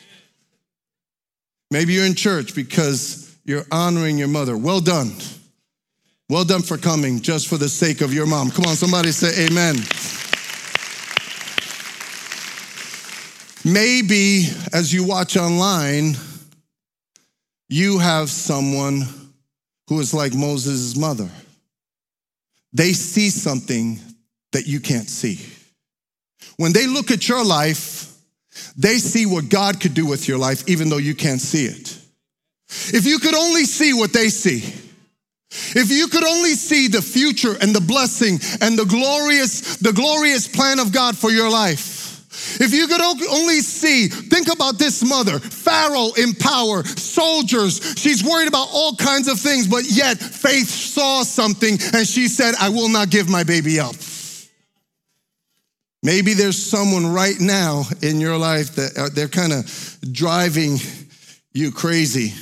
Maybe 1.70 1.94
you're 1.94 2.06
in 2.06 2.14
church 2.14 2.54
because 2.54 3.36
you're 3.44 3.66
honoring 3.70 4.18
your 4.18 4.28
mother. 4.28 4.56
Well 4.56 4.80
done. 4.80 5.12
Well 6.28 6.44
done 6.44 6.62
for 6.62 6.78
coming 6.78 7.20
just 7.20 7.48
for 7.48 7.58
the 7.58 7.68
sake 7.68 8.00
of 8.00 8.14
your 8.14 8.26
mom. 8.26 8.50
Come 8.50 8.64
on, 8.64 8.76
somebody 8.76 9.10
say 9.10 9.46
amen. 9.46 9.76
Maybe 13.64 14.46
as 14.72 14.92
you 14.92 15.04
watch 15.04 15.36
online, 15.36 16.16
you 17.68 17.98
have 17.98 18.30
someone 18.30 19.04
who 19.88 20.00
is 20.00 20.14
like 20.14 20.34
Moses' 20.34 20.96
mother. 20.96 21.28
They 22.75 22.93
see 22.93 23.31
something 23.31 24.00
that 24.52 24.66
you 24.66 24.81
can't 24.81 25.09
see. 25.09 25.40
When 26.57 26.73
they 26.73 26.87
look 26.87 27.11
at 27.11 27.28
your 27.28 27.45
life, 27.45 28.12
they 28.76 28.99
see 28.99 29.26
what 29.26 29.49
God 29.49 29.81
could 29.81 29.95
do 29.95 30.07
with 30.07 30.28
your 30.28 30.38
life, 30.38 30.69
even 30.69 30.88
though 30.88 30.99
you 30.99 31.14
can't 31.14 31.40
see 31.40 31.66
it. 31.66 31.99
If 32.69 33.07
you 33.07 33.19
could 33.19 33.35
only 33.35 33.64
see 33.64 33.95
what 33.95 34.12
they 34.12 34.28
see, 34.28 34.59
if 35.50 35.90
you 35.90 36.09
could 36.09 36.25
only 36.25 36.54
see 36.54 36.88
the 36.88 37.02
future 37.02 37.57
and 37.61 37.75
the 37.75 37.81
blessing 37.81 38.40
and 38.61 38.76
the 38.76 38.85
glorious, 38.85 39.76
the 39.76 39.93
glorious 39.93 40.49
plan 40.49 40.81
of 40.81 40.93
God 40.93 41.16
for 41.16 41.31
your 41.31 41.50
life, 41.50 41.93
if 42.60 42.72
you 42.72 42.86
could 42.86 43.00
only 43.00 43.60
see, 43.60 44.08
think 44.08 44.52
about 44.52 44.78
this 44.78 45.02
mother, 45.02 45.38
Pharaoh 45.38 46.12
in 46.16 46.34
power, 46.34 46.84
soldiers. 46.84 47.94
She's 47.96 48.22
worried 48.24 48.48
about 48.48 48.68
all 48.72 48.96
kinds 48.96 49.28
of 49.28 49.38
things, 49.38 49.66
but 49.66 49.84
yet 49.84 50.18
faith 50.18 50.68
saw 50.68 51.22
something 51.22 51.78
and 51.94 52.06
she 52.06 52.28
said, 52.28 52.54
I 52.60 52.68
will 52.68 52.88
not 52.88 53.10
give 53.10 53.28
my 53.28 53.44
baby 53.44 53.80
up. 53.80 53.94
Maybe 56.02 56.34
there's 56.34 56.62
someone 56.62 57.06
right 57.06 57.40
now 57.40 57.84
in 58.02 58.20
your 58.20 58.36
life 58.36 58.74
that 58.74 58.98
uh, 58.98 59.08
they're 59.14 59.26
kind 59.26 59.54
of 59.54 59.98
driving 60.12 60.76
you 61.54 61.72
crazy. 61.72 62.34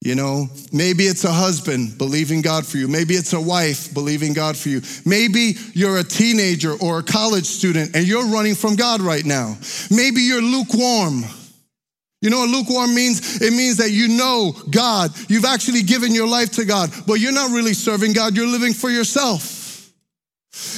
You 0.00 0.14
know, 0.14 0.46
maybe 0.72 1.04
it's 1.04 1.24
a 1.24 1.32
husband 1.32 1.98
believing 1.98 2.40
God 2.40 2.64
for 2.64 2.76
you. 2.76 2.86
Maybe 2.86 3.14
it's 3.14 3.32
a 3.32 3.40
wife 3.40 3.92
believing 3.92 4.32
God 4.32 4.56
for 4.56 4.68
you. 4.68 4.80
Maybe 5.04 5.54
you're 5.74 5.98
a 5.98 6.04
teenager 6.04 6.72
or 6.80 7.00
a 7.00 7.02
college 7.02 7.46
student 7.46 7.96
and 7.96 8.06
you're 8.06 8.26
running 8.26 8.54
from 8.54 8.76
God 8.76 9.00
right 9.00 9.24
now. 9.24 9.56
Maybe 9.90 10.22
you're 10.22 10.42
lukewarm. 10.42 11.24
You 12.20 12.30
know 12.30 12.38
what 12.40 12.48
lukewarm 12.48 12.94
means? 12.94 13.42
It 13.42 13.52
means 13.52 13.76
that 13.78 13.90
you 13.90 14.08
know 14.08 14.52
God. 14.70 15.10
You've 15.28 15.44
actually 15.44 15.82
given 15.82 16.14
your 16.14 16.28
life 16.28 16.52
to 16.52 16.64
God, 16.64 16.90
but 17.06 17.14
you're 17.14 17.32
not 17.32 17.50
really 17.50 17.74
serving 17.74 18.12
God. 18.12 18.36
You're 18.36 18.46
living 18.46 18.74
for 18.74 18.90
yourself. 18.90 19.57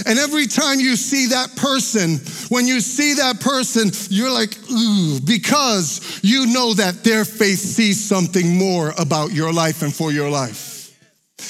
And 0.06 0.18
every 0.18 0.46
time 0.46 0.80
you 0.80 0.96
see 0.96 1.26
that 1.26 1.56
person, 1.56 2.18
when 2.48 2.66
you 2.66 2.80
see 2.80 3.14
that 3.14 3.40
person, 3.40 3.90
you're 4.10 4.30
like, 4.30 4.56
ooh, 4.70 5.20
because 5.20 6.20
you 6.22 6.46
know 6.46 6.74
that 6.74 7.04
their 7.04 7.24
faith 7.24 7.58
sees 7.58 8.02
something 8.02 8.56
more 8.56 8.92
about 8.98 9.32
your 9.32 9.52
life 9.52 9.82
and 9.82 9.94
for 9.94 10.12
your 10.12 10.28
life. 10.28 10.70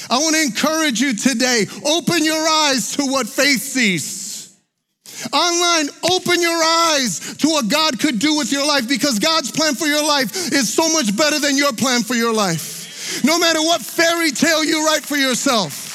I 0.08 0.18
want 0.18 0.36
to 0.36 0.42
encourage 0.42 1.00
you 1.00 1.14
today 1.14 1.66
open 1.84 2.24
your 2.24 2.46
eyes 2.46 2.96
to 2.96 3.06
what 3.06 3.26
faith 3.26 3.60
sees. 3.60 4.56
Online, 5.32 5.88
open 6.10 6.40
your 6.40 6.62
eyes 6.62 7.36
to 7.38 7.48
what 7.48 7.68
God 7.68 7.98
could 7.98 8.18
do 8.18 8.36
with 8.36 8.52
your 8.52 8.66
life 8.66 8.88
because 8.88 9.18
God's 9.18 9.50
plan 9.50 9.74
for 9.74 9.86
your 9.86 10.06
life 10.06 10.52
is 10.52 10.72
so 10.72 10.90
much 10.92 11.14
better 11.16 11.38
than 11.38 11.56
your 11.56 11.72
plan 11.72 12.02
for 12.02 12.14
your 12.14 12.32
life. 12.32 13.24
No 13.24 13.38
matter 13.38 13.60
what 13.60 13.82
fairy 13.82 14.30
tale 14.30 14.64
you 14.64 14.86
write 14.86 15.02
for 15.02 15.16
yourself. 15.16 15.89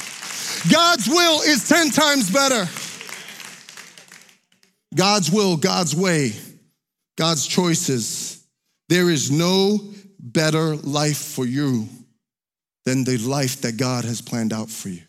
God's 0.71 1.07
will 1.07 1.41
is 1.41 1.67
10 1.67 1.91
times 1.91 2.31
better. 2.31 2.67
God's 4.95 5.29
will, 5.29 5.57
God's 5.57 5.95
way, 5.95 6.31
God's 7.17 7.45
choices. 7.45 8.43
There 8.89 9.09
is 9.09 9.29
no 9.29 9.79
better 10.19 10.75
life 10.77 11.17
for 11.17 11.45
you 11.45 11.87
than 12.85 13.03
the 13.03 13.17
life 13.17 13.61
that 13.61 13.77
God 13.77 14.05
has 14.05 14.21
planned 14.21 14.53
out 14.53 14.69
for 14.69 14.89
you. 14.89 15.01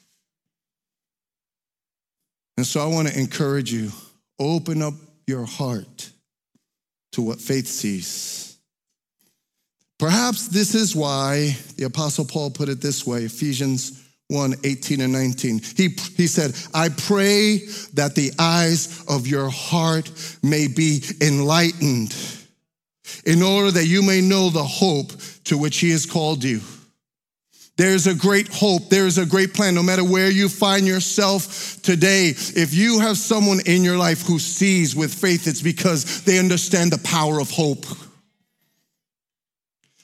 And 2.56 2.66
so 2.66 2.80
I 2.80 2.86
want 2.86 3.08
to 3.08 3.18
encourage 3.18 3.72
you 3.72 3.92
open 4.38 4.82
up 4.82 4.94
your 5.26 5.44
heart 5.44 6.10
to 7.12 7.22
what 7.22 7.40
faith 7.40 7.66
sees. 7.66 8.58
Perhaps 9.98 10.48
this 10.48 10.74
is 10.74 10.94
why 10.94 11.56
the 11.76 11.84
Apostle 11.84 12.26
Paul 12.26 12.50
put 12.50 12.68
it 12.68 12.80
this 12.80 13.06
way 13.06 13.24
Ephesians 13.24 14.02
1 14.28 14.54
18 14.64 15.00
and 15.00 15.12
19. 15.12 15.60
He, 15.76 15.88
he 16.16 16.26
said, 16.26 16.52
I 16.74 16.88
pray 16.88 17.58
that 17.94 18.14
the 18.14 18.32
eyes 18.38 19.04
of 19.08 19.26
your 19.26 19.48
heart 19.48 20.10
may 20.42 20.66
be 20.66 21.02
enlightened 21.20 22.14
in 23.24 23.42
order 23.42 23.70
that 23.70 23.86
you 23.86 24.02
may 24.02 24.20
know 24.20 24.50
the 24.50 24.64
hope 24.64 25.12
to 25.44 25.56
which 25.56 25.78
he 25.78 25.90
has 25.90 26.06
called 26.06 26.42
you. 26.42 26.60
There's 27.76 28.06
a 28.06 28.14
great 28.14 28.48
hope. 28.48 28.88
There's 28.88 29.18
a 29.18 29.26
great 29.26 29.52
plan. 29.52 29.74
No 29.74 29.82
matter 29.82 30.02
where 30.02 30.30
you 30.30 30.48
find 30.48 30.86
yourself 30.86 31.80
today, 31.82 32.30
if 32.30 32.72
you 32.72 33.00
have 33.00 33.18
someone 33.18 33.60
in 33.66 33.84
your 33.84 33.98
life 33.98 34.22
who 34.22 34.38
sees 34.38 34.96
with 34.96 35.12
faith, 35.12 35.46
it's 35.46 35.60
because 35.60 36.22
they 36.22 36.38
understand 36.38 36.90
the 36.90 36.98
power 36.98 37.38
of 37.38 37.50
hope. 37.50 37.84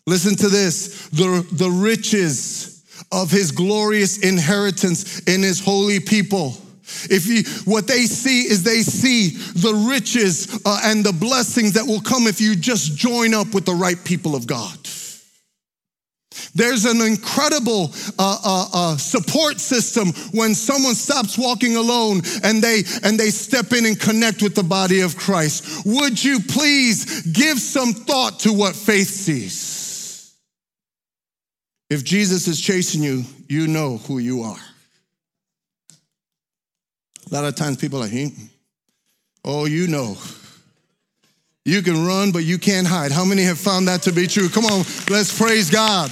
Listen 0.06 0.36
to 0.36 0.48
this 0.48 1.08
the, 1.08 1.46
the 1.52 1.70
riches 1.70 2.71
of 3.12 3.31
his 3.31 3.52
glorious 3.52 4.19
inheritance 4.19 5.21
in 5.21 5.42
his 5.42 5.61
holy 5.61 6.00
people. 6.00 6.57
If 7.04 7.26
you, 7.26 7.42
what 7.71 7.87
they 7.87 8.04
see 8.07 8.42
is 8.42 8.62
they 8.62 8.83
see 8.83 9.31
the 9.31 9.75
riches 9.88 10.61
uh, 10.64 10.81
and 10.85 11.04
the 11.04 11.12
blessings 11.12 11.75
that 11.75 11.87
will 11.87 12.00
come 12.00 12.26
if 12.26 12.40
you 12.40 12.57
just 12.57 12.97
join 12.97 13.35
up 13.35 13.54
with 13.54 13.64
the 13.64 13.75
right 13.75 14.02
people 14.04 14.35
of 14.35 14.47
God. 14.47 14.78
There's 16.54 16.85
an 16.85 17.00
incredible 17.00 17.92
uh, 18.19 18.38
uh, 18.45 18.66
uh, 18.73 18.97
support 18.97 19.59
system 19.61 20.12
when 20.33 20.54
someone 20.54 20.95
stops 20.95 21.38
walking 21.38 21.76
alone 21.76 22.23
and 22.42 22.62
they 22.62 22.83
and 23.02 23.19
they 23.19 23.31
step 23.31 23.73
in 23.73 23.87
and 23.87 23.99
connect 23.99 24.42
with 24.42 24.54
the 24.54 24.62
body 24.62 25.00
of 25.00 25.16
Christ. 25.16 25.87
Would 25.87 26.23
you 26.23 26.40
please 26.40 27.23
give 27.23 27.59
some 27.59 27.92
thought 27.92 28.40
to 28.40 28.52
what 28.52 28.75
faith 28.75 29.09
sees? 29.09 29.81
If 31.92 32.04
Jesus 32.04 32.49
is 32.49 32.58
chasing 32.58 33.02
you, 33.02 33.22
you 33.50 33.66
know 33.66 33.99
who 33.99 34.16
you 34.16 34.44
are. 34.44 34.56
A 37.30 37.34
lot 37.34 37.44
of 37.44 37.54
times 37.54 37.76
people 37.76 37.99
are 37.99 38.08
like, 38.08 38.32
oh, 39.44 39.66
you 39.66 39.87
know. 39.88 40.16
You 41.66 41.82
can 41.82 42.06
run, 42.06 42.32
but 42.32 42.44
you 42.44 42.56
can't 42.56 42.87
hide. 42.87 43.12
How 43.12 43.26
many 43.26 43.42
have 43.42 43.58
found 43.58 43.88
that 43.88 44.00
to 44.04 44.12
be 44.12 44.26
true? 44.26 44.49
Come 44.49 44.64
on, 44.64 44.87
let's 45.11 45.38
praise 45.38 45.68
God. 45.68 46.11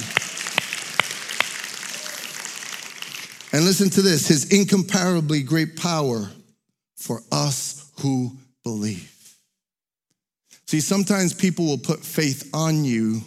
And 3.51 3.65
listen 3.65 3.89
to 3.89 4.03
this 4.03 4.27
his 4.27 4.53
incomparably 4.53 5.41
great 5.41 5.77
power 5.77 6.29
for 6.95 7.21
us 7.31 7.91
who 8.01 8.33
believe. 8.63 9.35
See, 10.67 10.79
sometimes 10.79 11.33
people 11.33 11.65
will 11.65 11.79
put 11.79 12.01
faith 12.01 12.51
on 12.53 12.85
you 12.85 13.21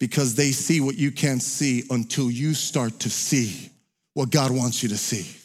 because 0.00 0.34
they 0.34 0.50
see 0.50 0.80
what 0.80 0.96
you 0.96 1.12
can't 1.12 1.42
see 1.42 1.84
until 1.90 2.30
you 2.30 2.54
start 2.54 2.98
to 3.00 3.10
see 3.10 3.70
what 4.14 4.30
God 4.30 4.50
wants 4.50 4.82
you 4.82 4.88
to 4.88 4.96
see. 4.96 5.36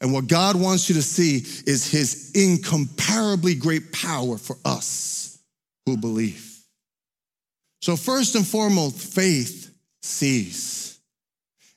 And 0.00 0.12
what 0.12 0.28
God 0.28 0.54
wants 0.54 0.88
you 0.88 0.94
to 0.94 1.02
see 1.02 1.38
is 1.68 1.90
his 1.90 2.30
incomparably 2.34 3.56
great 3.56 3.90
power 3.90 4.38
for 4.38 4.56
us 4.64 5.38
who 5.86 5.96
believe. 5.96 6.44
So, 7.80 7.96
first 7.96 8.36
and 8.36 8.46
foremost, 8.46 9.14
faith 9.14 9.74
sees. 10.02 11.00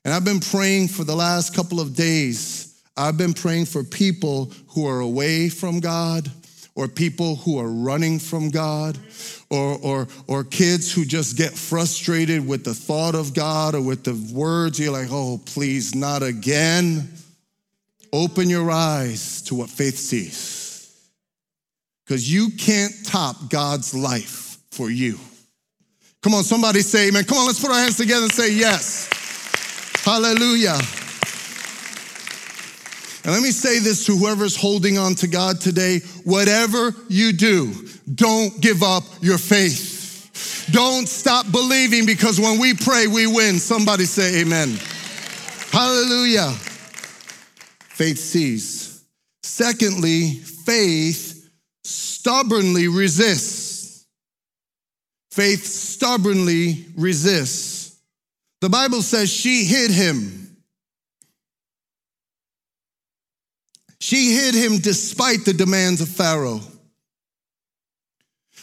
And 0.04 0.14
I've 0.14 0.26
been 0.26 0.40
praying 0.40 0.90
for 0.90 1.04
the 1.04 1.16
last 1.16 1.56
couple 1.56 1.80
of 1.80 1.96
days. 1.96 2.84
I've 2.98 3.18
been 3.18 3.34
praying 3.34 3.66
for 3.66 3.84
people 3.84 4.52
who 4.70 4.88
are 4.88 5.00
away 5.00 5.50
from 5.50 5.80
God 5.80 6.30
or 6.76 6.88
people 6.88 7.36
who 7.38 7.60
are 7.60 7.68
running 7.68 8.18
from 8.20 8.50
God 8.50 8.98
or, 9.50 9.78
or, 9.84 10.08
or 10.28 10.44
kids 10.44 10.92
who 10.92 11.06
just 11.06 11.38
get 11.38 11.52
frustrated 11.52 12.48
with 12.48 12.64
the 12.64 12.74
thought 12.74 13.16
of 13.16 13.34
God 13.34 13.76
or 13.76 13.82
with 13.82 14.04
the 14.04 14.14
words. 14.34 14.80
You're 14.80 14.94
like, 14.94 15.10
oh, 15.12 15.42
please, 15.46 15.94
not 15.94 16.24
again. 16.24 17.10
Open 18.14 18.50
your 18.50 18.72
eyes 18.72 19.42
to 19.44 19.56
what 19.56 19.70
faith 19.70 19.98
sees. 19.98 20.70
Because 22.06 22.32
you 22.32 22.50
can't 22.58 22.94
top 23.06 23.36
God's 23.50 23.94
life 23.94 24.58
for 24.72 24.90
you. 24.90 25.18
Come 26.22 26.34
on, 26.36 26.44
somebody 26.44 26.82
say 26.82 27.08
amen. 27.08 27.24
Come 27.24 27.38
on, 27.40 27.48
let's 27.48 27.60
put 27.60 27.72
our 27.72 27.80
hands 27.80 27.98
together 27.98 28.24
and 28.24 28.32
say 28.32 28.54
yes. 28.54 29.10
Hallelujah. 30.04 30.78
And 33.24 33.34
let 33.34 33.44
me 33.44 33.52
say 33.52 33.80
this 33.80 34.06
to 34.08 34.18
whoever's 34.18 34.56
holding 34.56 34.98
on 34.98 35.14
to 35.16 35.28
God 35.28 35.62
today 35.62 36.00
whatever 36.24 36.94
you 37.08 37.34
do, 37.34 37.72
don't 38.14 38.60
give 38.60 38.82
up 38.82 39.04
your 39.22 39.38
faith. 39.38 40.68
Don't 40.72 41.08
stop 41.08 41.52
believing 41.52 42.06
because 42.06 42.40
when 42.40 42.60
we 42.60 42.74
pray, 42.74 43.06
we 43.08 43.28
win. 43.28 43.60
Somebody 43.60 44.06
say 44.06 44.42
amen. 44.42 44.78
Hallelujah. 45.72 46.50
Faith 47.90 48.18
sees. 48.18 49.04
Secondly, 49.44 50.32
faith 50.32 51.50
stubbornly 51.84 52.88
resists. 52.88 54.08
Faith 55.32 55.66
stubbornly 55.66 56.86
resists. 56.96 58.00
The 58.62 58.70
Bible 58.70 59.02
says 59.02 59.32
she 59.32 59.66
hid 59.66 59.92
him. 59.92 60.41
She 64.02 64.32
hid 64.32 64.56
him 64.56 64.80
despite 64.80 65.46
the 65.46 65.54
demands 65.54 66.02
of 66.02 66.10
Pharaoh. 66.10 66.60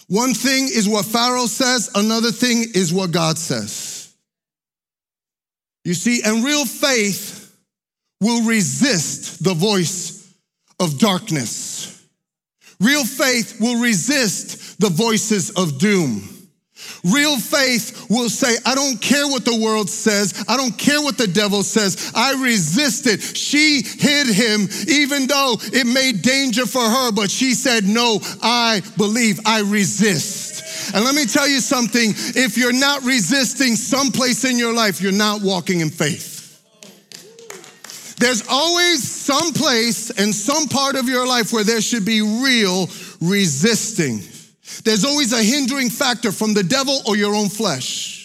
One 0.09 0.35
thing 0.35 0.65
is 0.65 0.89
what 0.89 1.05
Pharaoh 1.05 1.47
says, 1.47 1.91
another 1.95 2.33
thing 2.33 2.65
is 2.75 2.93
what 2.93 3.13
God 3.13 3.39
says. 3.39 4.13
You 5.85 5.95
see, 5.95 6.23
and 6.25 6.45
real 6.45 6.67
faith 6.67 7.57
will 8.21 8.49
resist 8.49 9.45
the 9.45 9.55
voice 9.55 10.29
of 10.81 10.99
darkness. 10.99 12.05
Real 12.81 13.05
faith 13.05 13.61
will 13.61 13.81
resist 13.81 14.81
the 14.81 14.91
voices 14.91 15.51
of 15.51 15.79
doom. 15.79 16.29
Real 17.05 17.39
faith 17.39 18.09
will 18.11 18.29
say, 18.29 18.57
I 18.65 18.75
don't 18.75 19.01
care 19.01 19.27
what 19.27 19.45
the 19.45 19.57
world 19.57 19.89
says. 19.89 20.45
I 20.49 20.57
don't 20.57 20.77
care 20.77 21.01
what 21.01 21.19
the 21.19 21.27
devil 21.27 21.63
says. 21.63 22.13
I 22.15 22.33
resist 22.43 23.07
it. 23.07 23.21
She 23.21 23.83
hid 23.83 24.27
him, 24.27 24.69
even 24.89 25.27
though 25.27 25.57
it 25.61 25.87
made 25.87 26.23
danger 26.23 26.67
for 26.67 26.83
her, 26.83 27.13
but 27.13 27.31
she 27.31 27.55
said, 27.55 27.85
No, 27.85 28.21
I 28.43 28.83
believe. 28.97 29.41
I 29.45 29.61
resist. 29.61 30.95
And 30.95 31.05
let 31.05 31.15
me 31.15 31.27
tell 31.27 31.49
you 31.49 31.61
something 31.61 32.13
if 32.15 32.57
you're 32.57 32.73
not 32.73 33.03
resisting 33.03 33.77
someplace 33.77 34.45
in 34.45 34.59
your 34.59 34.73
life, 34.73 35.01
you're 35.01 35.13
not 35.13 35.43
walking 35.43 35.81
in 35.81 35.91
faith. 35.91 36.37
There's 38.19 38.47
always 38.49 39.09
some 39.09 39.53
place 39.53 40.11
and 40.11 40.35
some 40.35 40.67
part 40.67 40.97
of 40.97 41.09
your 41.09 41.27
life 41.27 41.53
where 41.53 41.63
there 41.63 41.81
should 41.81 42.05
be 42.05 42.21
real 42.21 42.89
resisting. 43.21 44.23
There's 44.85 45.05
always 45.05 45.33
a 45.33 45.43
hindering 45.43 45.91
factor 45.91 46.33
from 46.33 46.55
the 46.55 46.63
devil 46.63 47.01
or 47.07 47.17
your 47.17 47.35
own 47.35 47.49
flesh. 47.49 48.19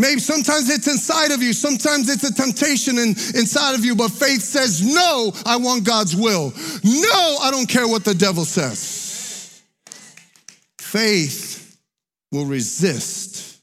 Maybe 0.00 0.18
sometimes 0.18 0.70
it's 0.70 0.86
inside 0.86 1.30
of 1.30 1.42
you, 1.42 1.52
sometimes 1.52 2.08
it's 2.08 2.24
a 2.24 2.32
temptation 2.32 2.96
in, 2.96 3.10
inside 3.10 3.74
of 3.74 3.84
you, 3.84 3.94
but 3.94 4.08
faith 4.08 4.40
says, 4.40 4.82
No, 4.82 5.32
I 5.44 5.56
want 5.56 5.84
God's 5.84 6.16
will. 6.16 6.54
No, 6.82 7.36
I 7.42 7.50
don't 7.50 7.68
care 7.68 7.86
what 7.86 8.04
the 8.04 8.14
devil 8.14 8.46
says. 8.46 9.62
Faith 10.78 11.78
will 12.32 12.46
resist. 12.46 13.60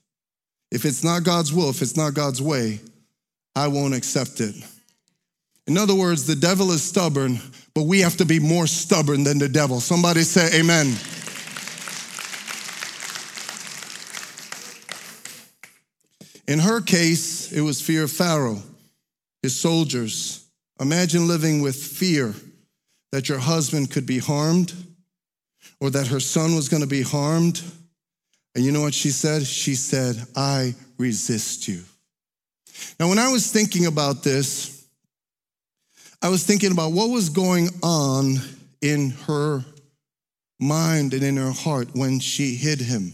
If 0.72 0.86
it's 0.86 1.04
not 1.04 1.24
God's 1.24 1.52
will, 1.52 1.72
if 1.72 1.82
it's 1.82 1.98
not 1.98 2.14
God's 2.14 2.42
way, 2.42 2.82
I 3.56 3.68
won't 3.68 3.96
accept 3.96 4.40
it. 4.40 4.56
In 5.66 5.78
other 5.78 5.96
words, 5.96 6.28
the 6.28 6.36
devil 6.36 6.72
is 6.72 6.84
stubborn, 6.84 7.40
but 7.74 7.84
we 7.84 8.02
have 8.02 8.18
to 8.18 8.26
be 8.26 8.40
more 8.40 8.68
stubborn 8.68 9.24
than 9.24 9.40
the 9.40 9.50
devil. 9.50 9.80
Somebody 9.80 10.22
say, 10.22 10.60
Amen. 10.60 10.96
In 16.48 16.60
her 16.60 16.80
case, 16.82 17.52
it 17.52 17.62
was 17.62 17.82
fear 17.82 18.04
of 18.04 18.12
Pharaoh, 18.12 18.62
his 19.42 19.60
soldiers. 19.60 20.46
Imagine 20.80 21.28
living 21.28 21.62
with 21.62 21.76
fear 21.76 22.34
that 23.12 23.28
your 23.28 23.40
husband 23.40 23.92
could 23.92 24.06
be 24.06 24.20
harmed 24.20 24.74
or 25.80 25.90
that 25.90 26.08
her 26.08 26.20
son 26.20 26.56
was 26.56 26.70
going 26.70 26.82
to 26.82 26.88
be 26.88 27.02
harmed. 27.02 27.62
And 28.56 28.64
you 28.64 28.72
know 28.72 28.82
what 28.82 28.94
she 28.94 29.10
said? 29.10 29.46
She 29.46 29.76
said, 29.76 30.16
I 30.36 30.74
resist 30.98 31.68
you. 31.68 31.84
Now, 33.00 33.10
when 33.10 33.20
I 33.20 33.32
was 33.32 33.52
thinking 33.52 33.86
about 33.86 34.24
this, 34.24 34.88
I 36.22 36.30
was 36.30 36.44
thinking 36.46 36.72
about 36.72 36.94
what 36.94 37.10
was 37.10 37.30
going 37.30 37.70
on 37.84 38.38
in 38.82 39.12
her 39.28 39.64
mind 40.60 41.14
and 41.14 41.24
in 41.24 41.38
her 41.38 41.52
heart 41.52 41.90
when 41.94 42.20
she 42.20 42.56
hid 42.56 42.80
him. 42.80 43.14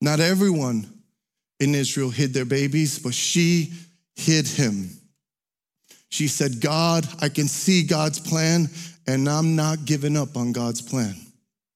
Not 0.00 0.20
everyone 0.20 0.99
in 1.60 1.74
Israel 1.74 2.10
hid 2.10 2.34
their 2.34 2.44
babies, 2.44 2.98
but 2.98 3.14
she 3.14 3.72
hid 4.16 4.48
him. 4.48 4.90
She 6.08 6.26
said, 6.26 6.60
God, 6.60 7.06
I 7.20 7.28
can 7.28 7.46
see 7.46 7.84
God's 7.84 8.18
plan, 8.18 8.68
and 9.06 9.28
I'm 9.28 9.54
not 9.54 9.84
giving 9.84 10.16
up 10.16 10.36
on 10.36 10.52
God's 10.52 10.82
plan. 10.82 11.14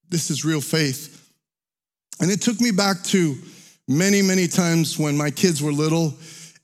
This 0.08 0.30
is 0.30 0.44
real 0.44 0.60
faith. 0.60 1.10
And 2.20 2.30
it 2.30 2.40
took 2.40 2.60
me 2.60 2.70
back 2.70 3.02
to 3.04 3.36
many, 3.86 4.22
many 4.22 4.46
times 4.48 4.98
when 4.98 5.16
my 5.16 5.30
kids 5.30 5.62
were 5.62 5.72
little 5.72 6.14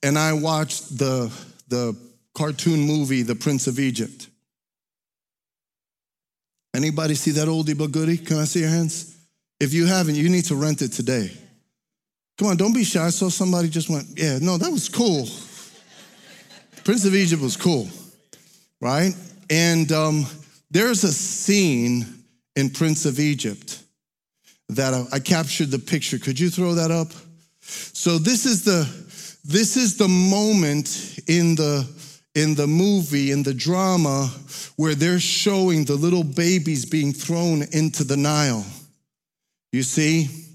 and 0.02 0.18
I 0.18 0.32
watched 0.32 0.96
the, 0.98 1.32
the 1.68 1.96
cartoon 2.34 2.80
movie, 2.80 3.22
The 3.22 3.34
Prince 3.34 3.66
of 3.66 3.78
Egypt. 3.78 4.28
Anybody 6.74 7.14
see 7.14 7.32
that 7.32 7.48
oldie 7.48 7.76
but 7.76 7.90
goodie? 7.90 8.16
Can 8.16 8.38
I 8.38 8.44
see 8.44 8.60
your 8.60 8.68
hands? 8.68 9.16
If 9.58 9.74
you 9.74 9.86
haven't, 9.86 10.14
you 10.14 10.28
need 10.28 10.44
to 10.46 10.54
rent 10.54 10.82
it 10.82 10.92
today. 10.92 11.30
Come 12.40 12.48
on, 12.48 12.56
don't 12.56 12.72
be 12.72 12.84
shy. 12.84 13.04
I 13.04 13.10
saw 13.10 13.28
somebody 13.28 13.68
just 13.68 13.90
went, 13.90 14.06
yeah, 14.16 14.38
no, 14.40 14.56
that 14.56 14.72
was 14.72 14.88
cool. 14.88 15.28
Prince 16.84 17.04
of 17.04 17.14
Egypt 17.14 17.42
was 17.42 17.54
cool, 17.54 17.86
right? 18.80 19.14
And 19.50 19.92
um, 19.92 20.24
there's 20.70 21.04
a 21.04 21.12
scene 21.12 22.06
in 22.56 22.70
Prince 22.70 23.04
of 23.04 23.20
Egypt 23.20 23.82
that 24.70 24.94
I, 24.94 25.04
I 25.12 25.18
captured 25.18 25.70
the 25.70 25.78
picture. 25.78 26.18
Could 26.18 26.40
you 26.40 26.48
throw 26.48 26.72
that 26.76 26.90
up? 26.90 27.08
So 27.60 28.16
this 28.16 28.46
is 28.46 28.64
the 28.64 28.88
this 29.44 29.76
is 29.76 29.98
the 29.98 30.08
moment 30.08 31.18
in 31.26 31.56
the 31.56 31.86
in 32.34 32.54
the 32.54 32.66
movie 32.66 33.32
in 33.32 33.42
the 33.42 33.52
drama 33.52 34.30
where 34.76 34.94
they're 34.94 35.20
showing 35.20 35.84
the 35.84 35.94
little 35.94 36.24
babies 36.24 36.86
being 36.86 37.12
thrown 37.12 37.64
into 37.72 38.02
the 38.02 38.16
Nile. 38.16 38.64
You 39.72 39.82
see? 39.82 40.49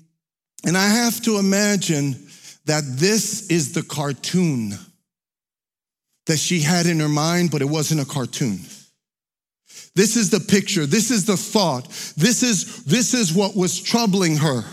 And 0.64 0.78
I 0.78 0.88
have 0.88 1.22
to 1.24 1.38
imagine 1.38 2.28
that 2.66 2.84
this 2.86 3.48
is 3.50 3.74
the 3.74 3.84
cartoon 3.84 4.74
that 6.26 6.38
she 6.38 6.62
had 6.62 6.86
in 6.86 7.00
her 7.00 7.10
mind, 7.10 7.52
but 7.52 7.62
it 7.62 7.66
wasn't 7.66 8.02
a 8.02 8.06
cartoon. 8.06 8.60
This 9.96 10.16
is 10.18 10.30
the 10.30 10.40
picture. 10.40 10.86
This 10.86 11.12
is 11.12 11.26
the 11.26 11.38
thought. 11.38 11.88
This 12.18 12.44
is, 12.44 12.84
this 12.86 13.14
is 13.14 13.34
what 13.34 13.56
was 13.56 13.80
troubling 13.80 14.38
her 14.38 14.64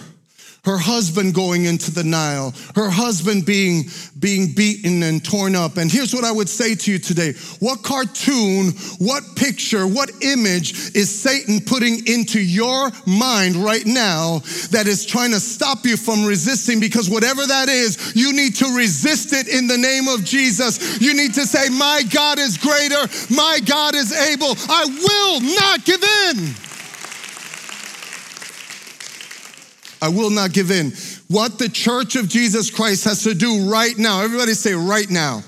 her 0.65 0.79
husband 0.79 1.35
going 1.35 1.65
into 1.65 1.91
the 1.91 2.05
Nile, 2.05 2.55
her 2.77 2.89
husband 2.89 3.45
being, 3.45 3.85
being 4.19 4.53
beaten 4.53 5.03
and 5.03 5.25
torn 5.25 5.57
up. 5.57 5.77
And 5.77 5.91
here's 5.91 6.15
what 6.15 6.23
I 6.23 6.31
would 6.31 6.49
say 6.49 6.77
to 6.77 6.93
you 6.93 6.99
today. 7.01 7.33
What 7.59 7.83
cartoon, 7.83 8.71
what 8.99 9.25
picture, 9.35 9.89
what 9.89 10.11
image 10.23 10.95
is 10.95 11.11
Satan 11.11 11.61
putting 11.61 12.07
into 12.07 12.41
your 12.41 12.93
mind 13.07 13.57
right 13.57 13.85
now 13.85 14.39
that 14.71 14.85
is 14.87 15.05
trying 15.05 15.33
to 15.33 15.41
stop 15.41 15.85
you 15.85 15.97
from 15.97 16.25
resisting? 16.25 16.79
Because 16.79 17.11
whatever 17.11 17.45
that 17.45 17.69
is, 17.69 18.15
you 18.15 18.33
need 18.33 18.55
to 18.57 18.77
resist 18.77 19.33
it 19.33 19.49
in 19.49 19.67
the 19.67 19.79
name 19.79 20.07
of 20.07 20.25
Jesus. 20.25 21.01
You 21.01 21.15
need 21.15 21.35
to 21.35 21.45
say, 21.45 21.71
my 21.71 22.03
God 22.13 22.39
is 22.39 22.57
greater. 22.57 23.03
My 23.35 23.59
God 23.67 23.97
is 23.97 24.13
able. 24.13 24.55
I 24.69 24.85
will 24.87 25.41
not 25.41 25.85
give 25.85 26.05
in. 26.05 26.72
I 30.03 30.09
will 30.09 30.31
not 30.31 30.53
give 30.53 30.73
in. 30.73 30.93
What 31.29 31.61
the 31.61 31.69
church 31.69 32.17
of 32.17 32.29
Jesus 32.29 32.71
Christ 32.71 33.05
has 33.05 33.23
to 33.23 33.35
do 33.35 33.71
right 33.71 33.97
now, 33.97 34.21
everybody 34.23 34.53
say 34.53 34.75
right 34.75 35.09
now. 35.09 35.45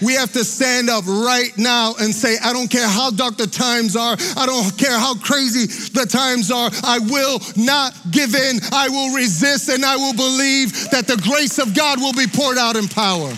We 0.00 0.14
have 0.14 0.32
to 0.34 0.44
stand 0.44 0.88
up 0.88 1.04
right 1.08 1.50
now 1.58 1.94
and 1.98 2.14
say, 2.14 2.36
I 2.44 2.52
don't 2.52 2.70
care 2.70 2.86
how 2.86 3.10
dark 3.10 3.36
the 3.36 3.48
times 3.48 3.96
are. 3.96 4.16
I 4.36 4.46
don't 4.46 4.78
care 4.78 4.96
how 4.96 5.16
crazy 5.16 5.66
the 5.90 6.06
times 6.06 6.52
are. 6.52 6.70
I 6.84 7.00
will 7.00 7.40
not 7.56 7.92
give 8.12 8.36
in. 8.36 8.60
I 8.72 8.88
will 8.88 9.16
resist 9.16 9.68
and 9.68 9.84
I 9.84 9.96
will 9.96 10.14
believe 10.14 10.90
that 10.90 11.08
the 11.08 11.16
grace 11.16 11.58
of 11.58 11.74
God 11.74 12.00
will 12.00 12.12
be 12.12 12.28
poured 12.28 12.58
out 12.58 12.76
in 12.76 12.86
power. 12.86 13.34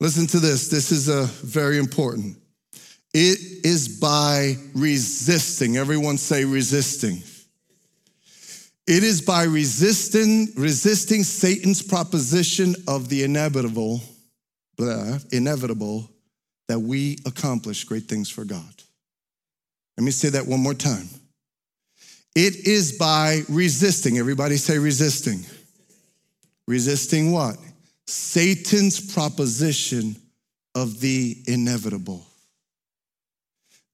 Listen 0.00 0.26
to 0.28 0.40
this. 0.40 0.68
This 0.68 0.90
is 0.92 1.10
a 1.10 1.22
uh, 1.22 1.26
very 1.42 1.78
important. 1.78 2.38
It 3.18 3.64
is 3.64 3.88
by 3.98 4.58
resisting. 4.74 5.78
Everyone 5.78 6.18
say 6.18 6.44
resisting. 6.44 7.22
It 8.86 9.02
is 9.02 9.22
by 9.22 9.44
resisting, 9.44 10.48
resisting 10.54 11.22
Satan's 11.22 11.80
proposition 11.80 12.74
of 12.86 13.08
the 13.08 13.22
inevitable, 13.22 14.02
blah, 14.76 15.16
inevitable, 15.32 16.10
that 16.68 16.78
we 16.78 17.16
accomplish 17.24 17.84
great 17.84 18.02
things 18.02 18.28
for 18.28 18.44
God. 18.44 18.82
Let 19.96 20.04
me 20.04 20.10
say 20.10 20.28
that 20.28 20.46
one 20.46 20.60
more 20.60 20.74
time. 20.74 21.08
It 22.34 22.66
is 22.66 22.98
by 22.98 23.44
resisting. 23.48 24.18
Everybody 24.18 24.58
say 24.58 24.76
resisting. 24.76 25.40
Resisting 26.68 27.32
what? 27.32 27.56
Satan's 28.06 29.14
proposition 29.14 30.16
of 30.74 31.00
the 31.00 31.38
inevitable. 31.46 32.25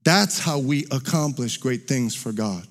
That's 0.05 0.38
how 0.38 0.59
we 0.59 0.87
accomplish 0.91 1.59
great 1.59 1.87
things 1.87 2.15
for 2.15 2.33
God. 2.33 2.67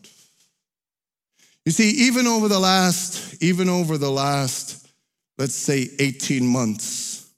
You 1.65 1.71
see, 1.71 2.07
even 2.07 2.27
over 2.27 2.47
the 2.47 2.59
last, 2.59 3.41
even 3.41 3.69
over 3.69 3.97
the 3.97 4.09
last, 4.09 4.87
let's 5.37 5.55
say 5.55 5.87
18 5.99 6.45
months, 6.45 7.29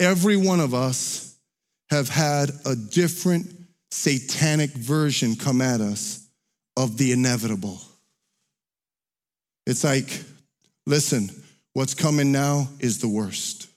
every 0.00 0.36
one 0.36 0.60
of 0.60 0.74
us 0.74 1.36
have 1.90 2.08
had 2.08 2.50
a 2.66 2.74
different 2.74 3.54
satanic 3.90 4.70
version 4.70 5.36
come 5.36 5.60
at 5.60 5.80
us 5.80 6.26
of 6.76 6.96
the 6.96 7.12
inevitable. 7.12 7.80
It's 9.66 9.84
like, 9.84 10.22
listen, 10.86 11.28
what's 11.74 11.94
coming 11.94 12.32
now 12.32 12.68
is 12.80 12.98
the 12.98 13.08
worst. 13.08 13.68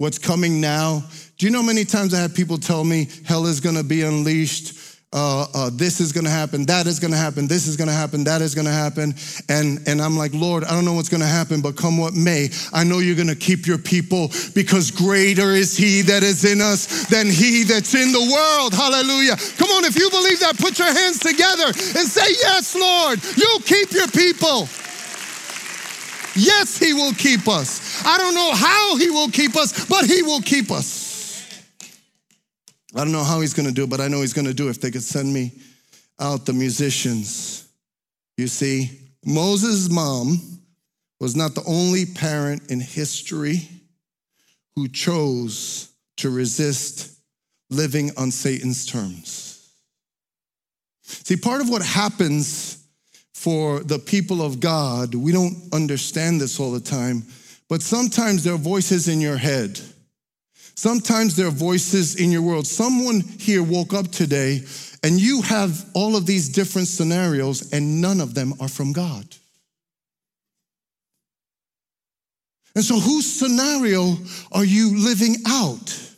What's 0.00 0.18
coming 0.18 0.62
now, 0.62 1.04
do 1.36 1.44
you 1.44 1.52
know 1.52 1.62
many 1.62 1.84
times 1.84 2.14
I 2.14 2.20
have 2.20 2.34
people 2.34 2.56
tell 2.56 2.84
me 2.84 3.08
hell 3.26 3.44
is 3.44 3.60
gonna 3.60 3.82
be 3.82 4.00
unleashed? 4.00 4.72
Uh, 5.12 5.44
uh, 5.52 5.70
this 5.74 6.00
is 6.00 6.10
going 6.12 6.24
to 6.24 6.30
happen, 6.30 6.64
that 6.66 6.86
is 6.86 7.00
going 7.00 7.10
to 7.10 7.16
happen, 7.16 7.48
this 7.48 7.66
is 7.66 7.76
going 7.76 7.88
to 7.88 7.92
happen, 7.92 8.22
that 8.22 8.40
is 8.40 8.54
going 8.54 8.64
to 8.64 8.72
happen. 8.72 9.12
And, 9.48 9.80
and 9.88 10.00
I'm 10.00 10.16
like, 10.16 10.32
Lord, 10.32 10.62
I 10.62 10.70
don't 10.70 10.84
know 10.84 10.92
what's 10.92 11.08
going 11.08 11.20
to 11.20 11.26
happen, 11.26 11.60
but 11.60 11.76
come 11.76 11.98
what 11.98 12.14
may, 12.14 12.48
I 12.72 12.84
know 12.84 13.00
you're 13.00 13.16
going 13.16 13.26
to 13.26 13.34
keep 13.34 13.66
your 13.66 13.76
people 13.76 14.30
because 14.54 14.92
greater 14.92 15.50
is 15.50 15.76
he 15.76 16.02
that 16.02 16.22
is 16.22 16.44
in 16.44 16.60
us 16.60 17.08
than 17.08 17.26
he 17.26 17.64
that's 17.64 17.92
in 17.92 18.12
the 18.12 18.20
world. 18.20 18.72
Hallelujah. 18.72 19.34
Come 19.58 19.70
on, 19.70 19.84
if 19.84 19.98
you 19.98 20.08
believe 20.10 20.38
that, 20.38 20.56
put 20.58 20.78
your 20.78 20.94
hands 20.94 21.18
together 21.18 21.66
and 21.66 22.06
say, 22.06 22.30
Yes, 22.30 22.76
Lord, 22.76 23.18
you'll 23.36 23.66
keep 23.66 23.90
your 23.90 24.06
people. 24.06 24.68
Yes, 26.40 26.78
he 26.78 26.94
will 26.94 27.12
keep 27.12 27.46
us. 27.48 28.02
I 28.04 28.16
don't 28.16 28.34
know 28.34 28.52
how 28.54 28.96
he 28.96 29.10
will 29.10 29.28
keep 29.28 29.56
us, 29.56 29.84
but 29.86 30.06
he 30.06 30.22
will 30.22 30.40
keep 30.40 30.70
us. 30.70 31.68
I 32.94 33.04
don't 33.04 33.12
know 33.12 33.24
how 33.24 33.40
he's 33.40 33.52
going 33.52 33.68
to 33.68 33.74
do 33.74 33.84
it, 33.84 33.90
but 33.90 34.00
I 34.00 34.08
know 34.08 34.22
he's 34.22 34.32
going 34.32 34.46
to 34.46 34.54
do 34.54 34.68
it. 34.68 34.70
If 34.70 34.80
they 34.80 34.90
could 34.90 35.02
send 35.02 35.32
me 35.32 35.52
out 36.18 36.46
the 36.46 36.54
musicians. 36.54 37.68
You 38.38 38.46
see, 38.46 38.90
Moses' 39.24 39.90
mom 39.90 40.40
was 41.20 41.36
not 41.36 41.54
the 41.54 41.62
only 41.66 42.06
parent 42.06 42.70
in 42.70 42.80
history 42.80 43.68
who 44.76 44.88
chose 44.88 45.90
to 46.16 46.30
resist 46.30 47.20
living 47.68 48.12
on 48.16 48.30
Satan's 48.30 48.86
terms. 48.86 49.70
See, 51.02 51.36
part 51.36 51.60
of 51.60 51.68
what 51.68 51.82
happens 51.82 52.79
for 53.40 53.80
the 53.80 53.98
people 53.98 54.42
of 54.42 54.60
God, 54.60 55.14
we 55.14 55.32
don't 55.32 55.56
understand 55.72 56.40
this 56.40 56.60
all 56.60 56.72
the 56.72 56.80
time, 56.80 57.22
but 57.68 57.82
sometimes 57.82 58.44
there 58.44 58.54
are 58.54 58.58
voices 58.58 59.08
in 59.08 59.20
your 59.20 59.36
head 59.36 59.80
Sometimes 60.80 61.36
there 61.36 61.46
are 61.46 61.50
voices 61.50 62.16
in 62.18 62.32
your 62.32 62.40
world. 62.40 62.66
Someone 62.66 63.20
here 63.20 63.62
woke 63.62 63.92
up 63.92 64.10
today 64.10 64.62
and 65.02 65.20
you 65.20 65.42
have 65.42 65.84
all 65.92 66.16
of 66.16 66.24
these 66.24 66.48
different 66.48 66.88
scenarios, 66.88 67.70
and 67.70 68.00
none 68.00 68.18
of 68.18 68.32
them 68.32 68.54
are 68.60 68.68
from 68.68 68.94
God. 68.94 69.26
And 72.74 72.82
so, 72.82 72.98
whose 72.98 73.30
scenario 73.30 74.16
are 74.52 74.64
you 74.64 75.04
living 75.04 75.36
out? 75.46 76.09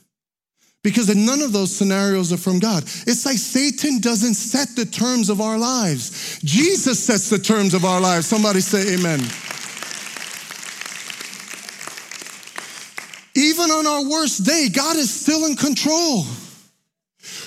Because 0.83 1.14
none 1.14 1.42
of 1.42 1.53
those 1.53 1.75
scenarios 1.75 2.33
are 2.33 2.37
from 2.37 2.59
God. 2.59 2.83
It's 2.83 3.25
like 3.25 3.38
Satan 3.38 4.01
doesn't 4.01 4.35
set 4.35 4.75
the 4.75 4.85
terms 4.85 5.29
of 5.31 5.40
our 5.40 5.57
lives, 5.59 6.40
Jesus 6.42 6.99
sets 6.99 7.31
the 7.31 7.38
terms 7.38 7.75
of 7.75 7.85
our 7.85 8.01
lives. 8.01 8.27
Somebody 8.27 8.61
say, 8.61 8.95
Amen. 8.95 9.21
Even 13.35 13.71
on 13.71 13.87
our 13.87 14.11
worst 14.11 14.45
day, 14.45 14.68
God 14.73 14.97
is 14.97 15.12
still 15.12 15.47
in 15.47 15.57
control. 15.57 16.25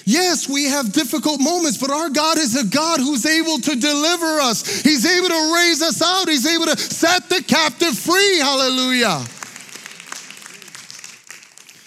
Yes, 0.06 0.48
we 0.48 0.66
have 0.66 0.94
difficult 0.94 1.42
moments, 1.42 1.78
but 1.78 1.90
our 1.92 2.10
God 2.10 2.38
is 2.38 2.56
a 2.56 2.66
God 2.66 3.00
who's 3.00 3.26
able 3.26 3.58
to 3.58 3.76
deliver 3.76 4.40
us. 4.40 4.82
He's 4.82 5.06
able 5.06 5.28
to 5.28 5.54
raise 5.56 5.82
us 5.82 6.02
out. 6.02 6.28
He's 6.28 6.46
able 6.46 6.66
to 6.66 6.78
set 6.78 7.28
the 7.30 7.44
captive 7.44 7.98
free. 7.98 8.40
Hallelujah. 8.40 9.26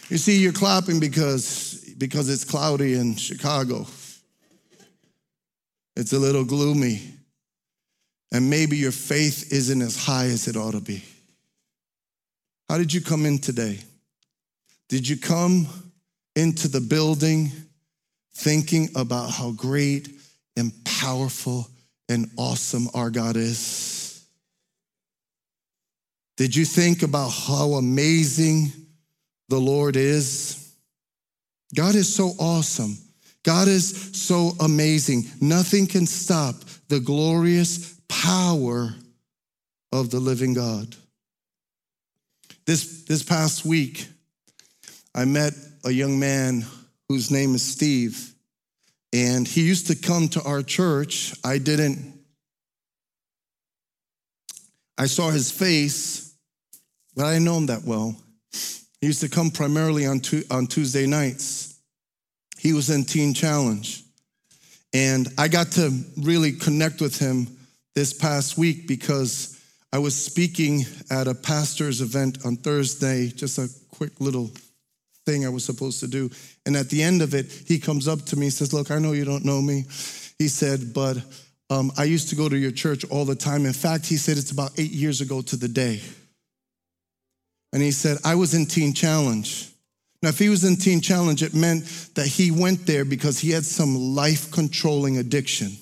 You 0.08 0.16
see, 0.16 0.38
you're 0.38 0.52
clapping 0.52 1.00
because, 1.00 1.94
because 1.98 2.30
it's 2.30 2.44
cloudy 2.44 2.94
in 2.94 3.16
Chicago. 3.16 3.86
It's 5.96 6.14
a 6.14 6.18
little 6.18 6.44
gloomy. 6.44 7.02
And 8.32 8.48
maybe 8.48 8.76
your 8.76 8.92
faith 8.92 9.52
isn't 9.52 9.82
as 9.82 10.02
high 10.02 10.26
as 10.26 10.48
it 10.48 10.56
ought 10.56 10.72
to 10.72 10.80
be. 10.80 11.02
How 12.68 12.78
did 12.78 12.92
you 12.92 13.02
come 13.02 13.26
in 13.26 13.38
today? 13.38 13.80
Did 14.88 15.06
you 15.06 15.18
come 15.18 15.66
into 16.36 16.68
the 16.68 16.80
building 16.80 17.50
thinking 18.34 18.88
about 18.94 19.30
how 19.30 19.50
great 19.50 20.08
and 20.56 20.72
powerful 20.84 21.68
and 22.08 22.30
awesome 22.38 22.88
our 22.94 23.10
God 23.10 23.36
is? 23.36 24.24
Did 26.38 26.56
you 26.56 26.64
think 26.64 27.02
about 27.02 27.28
how 27.28 27.72
amazing 27.72 28.72
the 29.48 29.58
Lord 29.58 29.96
is? 29.96 30.72
God 31.74 31.94
is 31.94 32.12
so 32.12 32.32
awesome. 32.38 32.96
God 33.42 33.68
is 33.68 34.10
so 34.12 34.52
amazing. 34.60 35.24
Nothing 35.40 35.86
can 35.86 36.06
stop 36.06 36.56
the 36.88 37.00
glorious 37.00 37.98
power 38.08 38.94
of 39.92 40.10
the 40.10 40.20
living 40.20 40.54
God. 40.54 40.94
This, 42.66 43.04
this 43.04 43.22
past 43.22 43.64
week, 43.64 44.06
I 45.14 45.24
met 45.24 45.54
a 45.84 45.90
young 45.90 46.18
man 46.18 46.66
whose 47.08 47.30
name 47.30 47.54
is 47.54 47.62
Steve, 47.62 48.34
and 49.12 49.48
he 49.48 49.62
used 49.62 49.86
to 49.86 49.94
come 49.94 50.28
to 50.28 50.42
our 50.42 50.62
church. 50.62 51.34
I 51.42 51.56
didn't, 51.58 52.20
I 54.98 55.06
saw 55.06 55.30
his 55.30 55.50
face, 55.50 56.34
but 57.16 57.24
I 57.24 57.32
didn't 57.32 57.46
know 57.46 57.56
him 57.56 57.66
that 57.66 57.84
well. 57.84 58.14
He 59.00 59.06
used 59.06 59.20
to 59.20 59.28
come 59.28 59.50
primarily 59.50 60.06
on, 60.06 60.20
tu- 60.20 60.44
on 60.50 60.66
Tuesday 60.66 61.06
nights. 61.06 61.78
He 62.58 62.72
was 62.72 62.90
in 62.90 63.04
Teen 63.04 63.34
Challenge. 63.34 64.02
And 64.92 65.28
I 65.38 65.48
got 65.48 65.72
to 65.72 65.90
really 66.16 66.52
connect 66.52 67.00
with 67.00 67.18
him 67.18 67.46
this 67.94 68.12
past 68.12 68.58
week 68.58 68.88
because 68.88 69.58
I 69.92 69.98
was 69.98 70.14
speaking 70.14 70.84
at 71.10 71.28
a 71.28 71.34
pastor's 71.34 72.00
event 72.00 72.38
on 72.44 72.56
Thursday, 72.56 73.28
just 73.28 73.58
a 73.58 73.68
quick 73.90 74.20
little 74.20 74.50
thing 75.24 75.44
I 75.44 75.48
was 75.48 75.64
supposed 75.64 76.00
to 76.00 76.08
do. 76.08 76.30
And 76.66 76.76
at 76.76 76.90
the 76.90 77.02
end 77.02 77.22
of 77.22 77.34
it, 77.34 77.52
he 77.66 77.78
comes 77.78 78.08
up 78.08 78.22
to 78.26 78.36
me 78.36 78.50
says, 78.50 78.72
Look, 78.72 78.90
I 78.90 78.98
know 78.98 79.12
you 79.12 79.24
don't 79.24 79.44
know 79.44 79.60
me. 79.60 79.84
He 80.38 80.48
said, 80.48 80.92
But 80.94 81.18
um, 81.70 81.92
I 81.98 82.04
used 82.04 82.30
to 82.30 82.36
go 82.36 82.48
to 82.48 82.56
your 82.56 82.70
church 82.70 83.04
all 83.10 83.24
the 83.24 83.34
time. 83.34 83.66
In 83.66 83.72
fact, 83.72 84.06
he 84.06 84.16
said 84.16 84.38
it's 84.38 84.50
about 84.50 84.78
eight 84.78 84.90
years 84.90 85.20
ago 85.20 85.42
to 85.42 85.56
the 85.56 85.68
day. 85.68 86.00
And 87.72 87.82
he 87.82 87.90
said, 87.90 88.18
I 88.24 88.34
was 88.34 88.54
in 88.54 88.66
Teen 88.66 88.92
Challenge. 88.94 89.68
Now, 90.22 90.30
if 90.30 90.38
he 90.38 90.48
was 90.48 90.64
in 90.64 90.76
Teen 90.76 91.00
Challenge, 91.00 91.42
it 91.42 91.54
meant 91.54 91.84
that 92.14 92.26
he 92.26 92.50
went 92.50 92.86
there 92.86 93.04
because 93.04 93.38
he 93.38 93.50
had 93.50 93.64
some 93.64 93.94
life 94.14 94.50
controlling 94.50 95.18
addiction. 95.18 95.72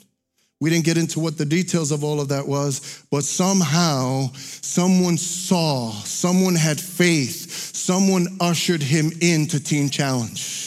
We 0.61 0.70
didn't 0.70 0.85
get 0.85 0.96
into 0.96 1.20
what 1.20 1.37
the 1.37 1.44
details 1.44 1.92
of 1.92 2.03
all 2.03 2.20
of 2.20 2.29
that 2.29 2.49
was, 2.49 3.05
but 3.11 3.25
somehow 3.25 4.31
someone 4.35 5.18
saw, 5.18 5.90
someone 5.90 6.55
had 6.55 6.81
faith, 6.81 7.75
someone 7.77 8.27
ushered 8.40 8.83
him 8.83 9.12
into 9.20 9.61
Teen 9.61 9.90
Challenge. 9.90 10.66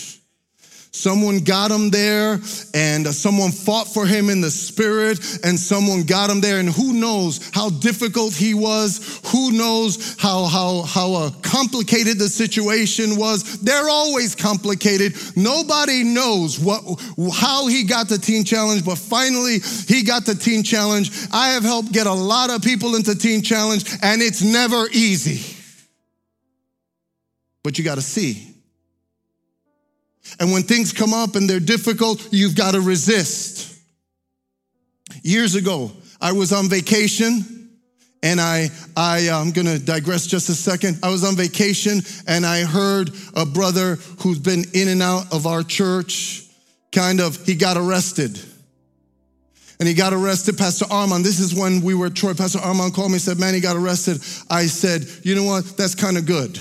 Someone 0.91 1.39
got 1.39 1.71
him 1.71 1.91
there, 1.91 2.39
and 2.73 3.07
someone 3.07 3.51
fought 3.51 3.87
for 3.87 4.05
him 4.05 4.29
in 4.29 4.41
the 4.41 4.51
spirit, 4.51 5.19
and 5.45 5.57
someone 5.57 6.03
got 6.03 6.29
him 6.29 6.41
there. 6.41 6.59
And 6.59 6.69
who 6.69 6.93
knows 6.93 7.49
how 7.53 7.69
difficult 7.69 8.33
he 8.33 8.53
was? 8.53 9.18
Who 9.31 9.51
knows 9.51 10.15
how 10.19 10.45
how 10.45 10.83
how 10.83 11.13
uh, 11.13 11.31
complicated 11.41 12.19
the 12.19 12.29
situation 12.29 13.17
was? 13.17 13.59
They're 13.59 13.89
always 13.89 14.35
complicated. 14.35 15.15
Nobody 15.35 16.03
knows 16.03 16.59
what 16.59 16.81
how 17.33 17.67
he 17.67 17.83
got 17.83 18.09
the 18.09 18.17
teen 18.17 18.43
challenge, 18.43 18.85
but 18.85 18.97
finally 18.97 19.59
he 19.87 20.03
got 20.03 20.25
the 20.25 20.35
teen 20.35 20.63
challenge. 20.63 21.11
I 21.31 21.49
have 21.49 21.63
helped 21.63 21.91
get 21.91 22.07
a 22.07 22.13
lot 22.13 22.49
of 22.49 22.61
people 22.61 22.95
into 22.95 23.15
teen 23.15 23.41
challenge, 23.41 23.85
and 24.01 24.21
it's 24.21 24.41
never 24.41 24.87
easy. 24.91 25.55
But 27.63 27.77
you 27.77 27.83
got 27.83 27.95
to 27.95 28.01
see 28.01 28.49
and 30.39 30.51
when 30.51 30.63
things 30.63 30.93
come 30.93 31.13
up 31.13 31.35
and 31.35 31.49
they're 31.49 31.59
difficult, 31.59 32.27
you've 32.31 32.55
got 32.55 32.73
to 32.73 32.81
resist. 32.81 33.77
Years 35.23 35.55
ago, 35.55 35.91
I 36.21 36.33
was 36.33 36.51
on 36.51 36.69
vacation 36.69 37.58
and 38.21 38.41
I, 38.41 38.69
I, 38.97 39.27
uh, 39.29 39.39
I'm 39.39 39.51
gonna 39.51 39.79
digress 39.79 40.27
just 40.27 40.49
a 40.49 40.55
second. 40.55 40.99
I 41.03 41.09
was 41.09 41.23
on 41.23 41.35
vacation 41.35 42.01
and 42.27 42.45
I 42.45 42.63
heard 42.63 43.11
a 43.35 43.45
brother 43.45 43.95
who's 44.21 44.39
been 44.39 44.65
in 44.73 44.89
and 44.89 45.01
out 45.01 45.31
of 45.33 45.47
our 45.47 45.63
church, 45.63 46.45
kind 46.91 47.21
of, 47.21 47.45
he 47.45 47.55
got 47.55 47.77
arrested. 47.77 48.39
And 49.79 49.87
he 49.87 49.93
got 49.93 50.11
arrested, 50.11 50.57
Pastor 50.57 50.85
Armand. 50.91 51.23
This 51.23 51.39
is 51.39 51.55
when 51.55 51.81
we 51.81 51.93
were 51.93 52.07
at 52.07 52.15
Troy. 52.15 52.33
Pastor 52.33 52.59
Armand 52.59 52.93
called 52.93 53.11
me 53.11 53.15
and 53.15 53.21
said, 53.21 53.39
Man, 53.39 53.53
he 53.53 53.61
got 53.61 53.77
arrested. 53.77 54.17
I 54.49 54.65
said, 54.65 55.05
You 55.23 55.35
know 55.35 55.45
what? 55.45 55.77
That's 55.77 55.95
kind 55.95 56.17
of 56.17 56.25
good. 56.25 56.59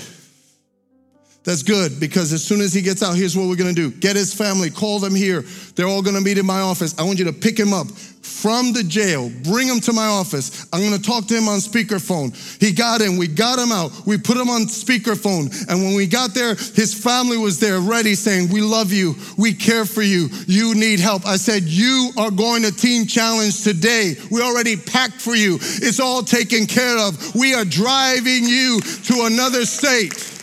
That's 1.45 1.63
good 1.63 1.99
because 1.99 2.33
as 2.33 2.43
soon 2.43 2.59
as 2.59 2.73
he 2.73 2.81
gets 2.81 3.01
out, 3.01 3.15
here's 3.15 3.35
what 3.35 3.47
we're 3.47 3.55
gonna 3.55 3.73
do 3.73 3.91
get 3.91 4.15
his 4.15 4.33
family, 4.33 4.69
call 4.69 4.99
them 4.99 5.15
here. 5.15 5.43
They're 5.75 5.87
all 5.87 6.01
gonna 6.01 6.21
meet 6.21 6.37
in 6.37 6.45
my 6.45 6.59
office. 6.59 6.97
I 6.99 7.03
want 7.03 7.17
you 7.17 7.25
to 7.25 7.33
pick 7.33 7.57
him 7.57 7.73
up 7.73 7.87
from 7.87 8.73
the 8.73 8.83
jail, 8.83 9.31
bring 9.43 9.67
him 9.67 9.79
to 9.81 9.93
my 9.93 10.05
office. 10.05 10.67
I'm 10.73 10.83
gonna 10.83 10.99
talk 10.99 11.27
to 11.27 11.35
him 11.35 11.47
on 11.47 11.59
speakerphone. 11.59 12.35
He 12.61 12.73
got 12.73 13.01
in, 13.01 13.17
we 13.17 13.27
got 13.27 13.57
him 13.57 13.71
out, 13.71 13.91
we 14.05 14.17
put 14.17 14.35
him 14.35 14.49
on 14.49 14.63
speakerphone. 14.63 15.67
And 15.69 15.81
when 15.81 15.95
we 15.95 16.07
got 16.07 16.33
there, 16.33 16.55
his 16.55 16.93
family 16.93 17.37
was 17.37 17.59
there 17.59 17.79
ready 17.79 18.15
saying, 18.15 18.49
We 18.49 18.61
love 18.61 18.91
you, 18.91 19.15
we 19.37 19.53
care 19.53 19.85
for 19.85 20.01
you, 20.01 20.27
you 20.45 20.75
need 20.75 20.99
help. 20.99 21.25
I 21.25 21.37
said, 21.37 21.63
You 21.63 22.11
are 22.17 22.31
going 22.31 22.63
to 22.63 22.71
Teen 22.71 23.07
Challenge 23.07 23.63
today. 23.63 24.15
We 24.29 24.41
already 24.41 24.75
packed 24.75 25.21
for 25.21 25.35
you, 25.35 25.55
it's 25.55 26.01
all 26.01 26.21
taken 26.21 26.65
care 26.65 26.97
of. 26.97 27.33
We 27.33 27.53
are 27.53 27.65
driving 27.65 28.43
you 28.43 28.81
to 28.81 29.23
another 29.25 29.65
state. 29.65 30.38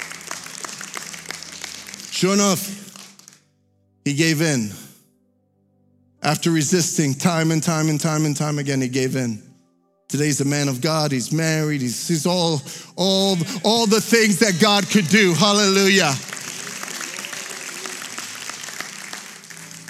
Sure 2.16 2.32
enough, 2.32 2.96
he 4.02 4.14
gave 4.14 4.40
in. 4.40 4.70
After 6.22 6.50
resisting 6.50 7.12
time 7.12 7.50
and 7.50 7.62
time 7.62 7.90
and 7.90 8.00
time 8.00 8.24
and 8.24 8.34
time 8.34 8.58
again, 8.58 8.80
he 8.80 8.88
gave 8.88 9.16
in. 9.16 9.42
Today's 10.08 10.40
a 10.40 10.46
man 10.46 10.68
of 10.68 10.80
God. 10.80 11.12
He's 11.12 11.30
married. 11.30 11.82
He's, 11.82 12.08
he's 12.08 12.24
all, 12.24 12.62
all, 12.96 13.36
all 13.64 13.86
the 13.86 14.00
things 14.00 14.38
that 14.38 14.58
God 14.58 14.88
could 14.88 15.06
do. 15.08 15.34
Hallelujah. 15.34 16.12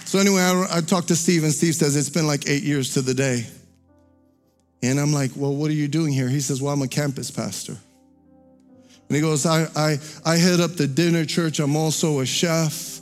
So 0.06 0.18
anyway, 0.18 0.40
I, 0.40 0.78
I 0.78 0.80
talked 0.80 1.06
to 1.08 1.14
Steve, 1.14 1.44
and 1.44 1.52
Steve 1.52 1.76
says 1.76 1.94
it's 1.94 2.10
been 2.10 2.26
like 2.26 2.48
eight 2.48 2.64
years 2.64 2.94
to 2.94 3.02
the 3.02 3.14
day. 3.14 3.46
And 4.82 4.98
I'm 4.98 5.12
like, 5.12 5.30
well, 5.36 5.54
what 5.54 5.70
are 5.70 5.74
you 5.74 5.86
doing 5.86 6.12
here? 6.12 6.28
He 6.28 6.40
says, 6.40 6.60
well, 6.60 6.74
I'm 6.74 6.82
a 6.82 6.88
campus 6.88 7.30
pastor. 7.30 7.76
And 9.08 9.14
he 9.14 9.22
goes, 9.22 9.46
I, 9.46 9.66
I, 9.76 9.98
I 10.24 10.36
head 10.36 10.60
up 10.60 10.72
the 10.72 10.86
dinner 10.86 11.24
church. 11.24 11.60
I'm 11.60 11.76
also 11.76 12.20
a 12.20 12.26
chef. 12.26 13.00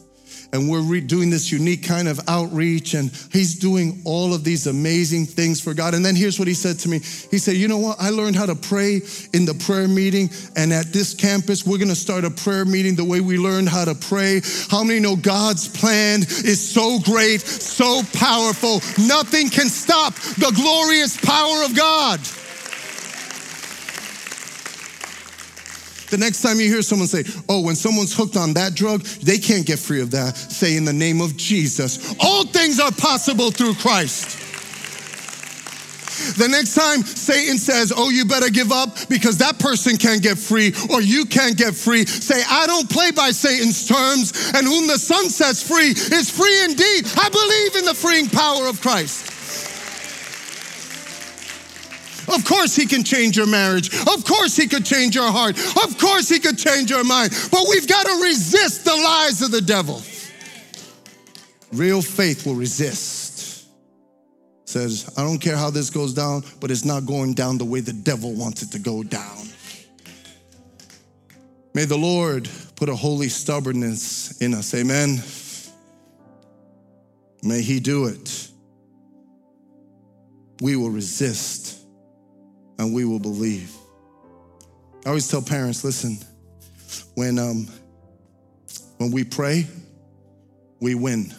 And 0.53 0.71
we're 0.71 0.83
re- 0.83 1.01
doing 1.01 1.31
this 1.31 1.51
unique 1.51 1.83
kind 1.83 2.07
of 2.07 2.21
outreach. 2.29 2.95
And 2.95 3.11
he's 3.33 3.59
doing 3.59 4.01
all 4.05 4.33
of 4.33 4.45
these 4.45 4.69
amazing 4.69 5.27
things 5.27 5.61
for 5.61 5.75
God. 5.75 5.95
And 5.95 6.07
then 6.07 6.15
here's 6.15 6.39
what 6.39 6.47
he 6.47 6.55
said 6.55 6.79
to 6.81 6.89
me 6.89 6.99
He 6.99 7.39
said, 7.39 7.57
You 7.57 7.67
know 7.67 7.79
what? 7.79 7.97
I 7.99 8.11
learned 8.11 8.37
how 8.37 8.47
to 8.47 8.55
pray 8.55 9.01
in 9.33 9.47
the 9.47 9.55
prayer 9.67 9.89
meeting. 9.89 10.31
And 10.55 10.73
at 10.73 10.93
this 10.93 11.13
campus, 11.13 11.67
we're 11.67 11.79
going 11.79 11.89
to 11.89 11.97
start 11.97 12.25
a 12.25 12.31
prayer 12.31 12.65
meeting 12.65 12.95
the 12.95 13.05
way 13.05 13.21
we 13.21 13.37
learned 13.37 13.69
how 13.69 13.85
to 13.85 13.97
pray. 13.97 14.43
How 14.71 14.85
many 14.85 15.01
know 15.01 15.17
God's 15.17 15.67
plan 15.67 16.21
is 16.21 16.61
so 16.73 17.01
great, 17.01 17.41
so 17.41 18.03
powerful? 18.13 18.75
Nothing 19.07 19.49
can 19.49 19.69
stop 19.69 20.15
the 20.15 20.53
glorious 20.55 21.17
power 21.17 21.65
of 21.65 21.75
God. 21.75 22.21
The 26.15 26.19
next 26.19 26.43
time 26.43 26.61
you 26.61 26.69
hear 26.69 26.81
someone 26.81 27.09
say, 27.09 27.25
Oh, 27.49 27.61
when 27.61 27.75
someone's 27.75 28.15
hooked 28.15 28.37
on 28.37 28.55
that 28.55 28.77
drug, 28.77 29.03
they 29.03 29.37
can't 29.37 29.67
get 29.67 29.81
free 29.81 30.01
of 30.01 30.13
that, 30.13 30.37
say, 30.37 30.77
In 30.77 30.85
the 30.85 30.93
name 30.93 31.21
of 31.21 31.37
Jesus, 31.37 32.15
all 32.21 32.45
things 32.45 32.79
are 32.79 32.93
possible 32.93 33.51
through 33.51 33.75
Christ. 33.75 34.39
The 36.39 36.47
next 36.47 36.77
time 36.77 37.03
Satan 37.03 37.59
says, 37.59 37.93
Oh, 37.97 38.11
you 38.11 38.27
better 38.27 38.49
give 38.49 38.71
up 38.71 39.09
because 39.09 39.39
that 39.39 39.59
person 39.59 39.97
can't 39.97 40.23
get 40.23 40.39
free 40.39 40.73
or 40.89 41.03
you 41.03 41.25
can't 41.25 41.59
get 41.59 41.75
free, 41.75 42.07
say, 42.07 42.41
I 42.49 42.69
don't 42.69 42.89
play 42.89 43.11
by 43.11 43.33
Satan's 43.33 43.89
terms, 43.89 44.53
and 44.55 44.65
whom 44.65 44.87
the 44.87 44.99
Son 44.99 45.29
sets 45.29 45.67
free 45.67 45.91
is 45.91 46.31
free 46.31 46.63
indeed. 46.63 47.11
I 47.19 47.29
believe 47.29 47.75
in 47.75 47.87
the 47.87 47.95
freeing 47.95 48.29
power 48.29 48.69
of 48.69 48.81
Christ. 48.81 49.34
Of 52.35 52.45
course, 52.45 52.75
He 52.75 52.87
can 52.87 53.05
change 53.05 53.37
your 53.37 53.47
marriage. 53.47 53.95
Of 53.95 54.25
course, 54.25 54.57
He 54.57 54.67
could 54.67 54.85
change 54.85 55.15
your 55.15 55.31
heart. 55.31 55.57
Of 55.85 55.99
course, 55.99 56.29
He 56.29 56.39
could 56.39 56.59
change 56.59 56.91
your 56.91 57.05
mind. 57.05 57.33
But 57.51 57.67
we've 57.69 57.87
got 57.87 58.07
to 58.07 58.23
resist 58.23 58.85
the 58.85 58.95
lies 58.95 59.43
of 59.43 59.51
the 59.51 59.61
devil. 59.61 60.03
Real 61.73 62.03
faith 62.03 62.47
will 62.47 62.55
resist. 62.55 63.67
Says, 64.65 65.13
I 65.17 65.23
don't 65.23 65.39
care 65.39 65.57
how 65.57 65.71
this 65.71 65.91
goes 65.91 66.15
down, 66.15 66.43
but 66.61 66.71
it's 66.71 66.85
not 66.85 67.07
going 67.07 67.35
down 67.35 67.59
the 67.59 67.65
way 67.65 67.81
the 67.81 67.93
devil 67.93 68.33
wants 68.33 68.63
it 68.63 68.73
to 68.73 68.79
go 68.79 69.03
down. 69.03 69.49
May 71.75 71.85
the 71.85 71.99
Lord 71.99 72.49
put 72.77 72.89
a 72.89 72.97
holy 72.97 73.29
stubbornness 73.29 74.41
in 74.41 74.55
us. 74.55 74.75
Amen. 74.75 75.23
May 77.43 77.63
He 77.63 77.79
do 77.79 78.07
it. 78.07 78.49
We 80.61 80.77
will 80.77 80.91
resist 80.91 81.84
and 82.79 82.95
we 82.95 83.05
will 83.05 83.19
believe. 83.19 83.73
I 85.05 85.09
always 85.09 85.29
tell 85.29 85.43
parents, 85.43 85.85
listen, 85.85 86.19
when 87.15 87.39
um, 87.39 87.69
when 88.99 89.11
we 89.11 89.25
pray, 89.25 89.67
we 90.81 90.95
win. 90.95 91.33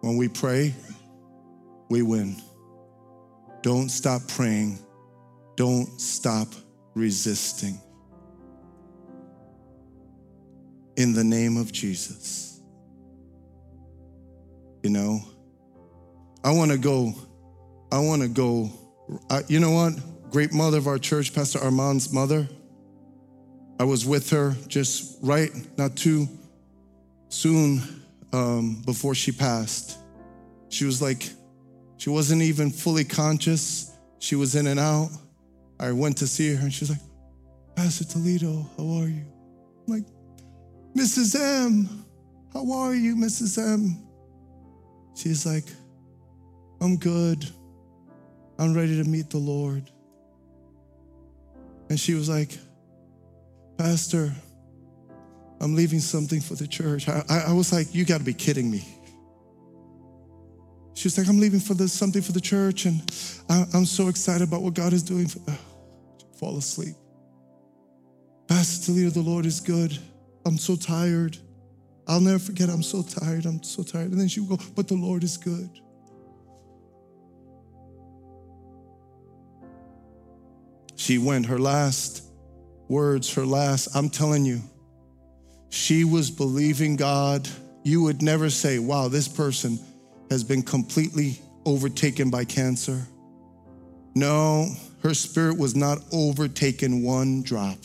When 0.00 0.16
we 0.16 0.28
pray, 0.28 0.74
we 1.90 2.02
win. 2.02 2.36
Don't 3.62 3.90
stop 3.90 4.22
praying. 4.28 4.78
Don't 5.56 6.00
stop 6.00 6.48
resisting. 6.94 7.78
In 10.96 11.12
the 11.12 11.24
name 11.24 11.56
of 11.56 11.70
Jesus. 11.72 12.60
You 14.82 14.90
know, 14.90 15.20
I 16.42 16.52
want 16.52 16.70
to 16.70 16.78
go 16.78 17.12
I 17.92 17.98
want 17.98 18.22
to 18.22 18.28
go. 18.28 18.70
I, 19.28 19.42
you 19.48 19.60
know 19.60 19.72
what? 19.72 19.94
Great 20.30 20.52
mother 20.52 20.78
of 20.78 20.86
our 20.86 20.98
church, 20.98 21.34
Pastor 21.34 21.58
Armand's 21.58 22.12
mother. 22.12 22.48
I 23.80 23.84
was 23.84 24.06
with 24.06 24.30
her 24.30 24.54
just 24.68 25.18
right, 25.22 25.50
not 25.76 25.96
too 25.96 26.28
soon 27.30 27.82
um, 28.32 28.82
before 28.86 29.14
she 29.14 29.32
passed. 29.32 29.98
She 30.68 30.84
was 30.84 31.02
like, 31.02 31.28
she 31.96 32.10
wasn't 32.10 32.42
even 32.42 32.70
fully 32.70 33.04
conscious. 33.04 33.90
She 34.18 34.36
was 34.36 34.54
in 34.54 34.66
and 34.66 34.78
out. 34.78 35.10
I 35.80 35.92
went 35.92 36.18
to 36.18 36.26
see 36.26 36.54
her 36.54 36.60
and 36.60 36.72
she 36.72 36.82
was 36.82 36.90
like, 36.90 37.00
Pastor 37.74 38.04
Toledo, 38.04 38.68
how 38.76 38.84
are 38.84 39.08
you? 39.08 39.24
I'm 39.86 39.94
like, 39.94 40.04
Mrs. 40.94 41.34
M, 41.40 42.04
how 42.52 42.70
are 42.72 42.94
you, 42.94 43.16
Mrs. 43.16 43.58
M? 43.58 43.96
She's 45.14 45.46
like, 45.46 45.64
I'm 46.80 46.96
good. 46.96 47.50
I'm 48.60 48.74
ready 48.74 49.02
to 49.02 49.08
meet 49.08 49.30
the 49.30 49.38
Lord. 49.38 49.90
And 51.88 51.98
she 51.98 52.12
was 52.12 52.28
like, 52.28 52.56
Pastor, 53.78 54.30
I'm 55.60 55.74
leaving 55.74 56.00
something 56.00 56.42
for 56.42 56.54
the 56.54 56.68
church. 56.68 57.08
I, 57.08 57.24
I, 57.48 57.52
was 57.54 57.72
like, 57.72 57.94
You 57.94 58.04
got 58.04 58.18
to 58.18 58.24
be 58.24 58.34
kidding 58.34 58.70
me. 58.70 58.86
She 60.92 61.06
was 61.06 61.16
like, 61.16 61.26
I'm 61.28 61.40
leaving 61.40 61.60
for 61.60 61.72
this, 61.72 61.94
something 61.94 62.20
for 62.20 62.32
the 62.32 62.40
church, 62.40 62.84
and 62.84 63.00
I, 63.48 63.64
am 63.72 63.86
so 63.86 64.08
excited 64.08 64.46
about 64.46 64.60
what 64.60 64.74
God 64.74 64.92
is 64.92 65.02
doing. 65.02 65.26
For, 65.26 65.40
uh, 65.50 65.54
fall 66.38 66.58
asleep. 66.58 66.94
Pastor 68.46 68.92
Toledo, 68.92 69.08
the 69.08 69.20
Lord 69.20 69.46
is 69.46 69.60
good. 69.60 69.96
I'm 70.44 70.58
so 70.58 70.76
tired. 70.76 71.38
I'll 72.06 72.20
never 72.20 72.38
forget, 72.38 72.68
I'm 72.68 72.82
so 72.82 73.02
tired. 73.02 73.46
I'm 73.46 73.62
so 73.62 73.82
tired. 73.82 74.10
And 74.10 74.20
then 74.20 74.28
she 74.28 74.40
would 74.40 74.58
go, 74.58 74.64
But 74.76 74.88
the 74.88 74.96
Lord 74.96 75.24
is 75.24 75.38
good. 75.38 75.70
She 81.00 81.16
went, 81.16 81.46
her 81.46 81.58
last 81.58 82.24
words, 82.86 83.32
her 83.32 83.46
last, 83.46 83.88
I'm 83.96 84.10
telling 84.10 84.44
you, 84.44 84.60
she 85.70 86.04
was 86.04 86.30
believing 86.30 86.96
God. 86.96 87.48
You 87.82 88.02
would 88.02 88.20
never 88.20 88.50
say, 88.50 88.78
wow, 88.78 89.08
this 89.08 89.26
person 89.26 89.78
has 90.28 90.44
been 90.44 90.60
completely 90.60 91.40
overtaken 91.64 92.28
by 92.28 92.44
cancer. 92.44 93.00
No, 94.14 94.66
her 95.02 95.14
spirit 95.14 95.56
was 95.56 95.74
not 95.74 96.00
overtaken 96.12 97.02
one 97.02 97.44
drop. 97.44 97.78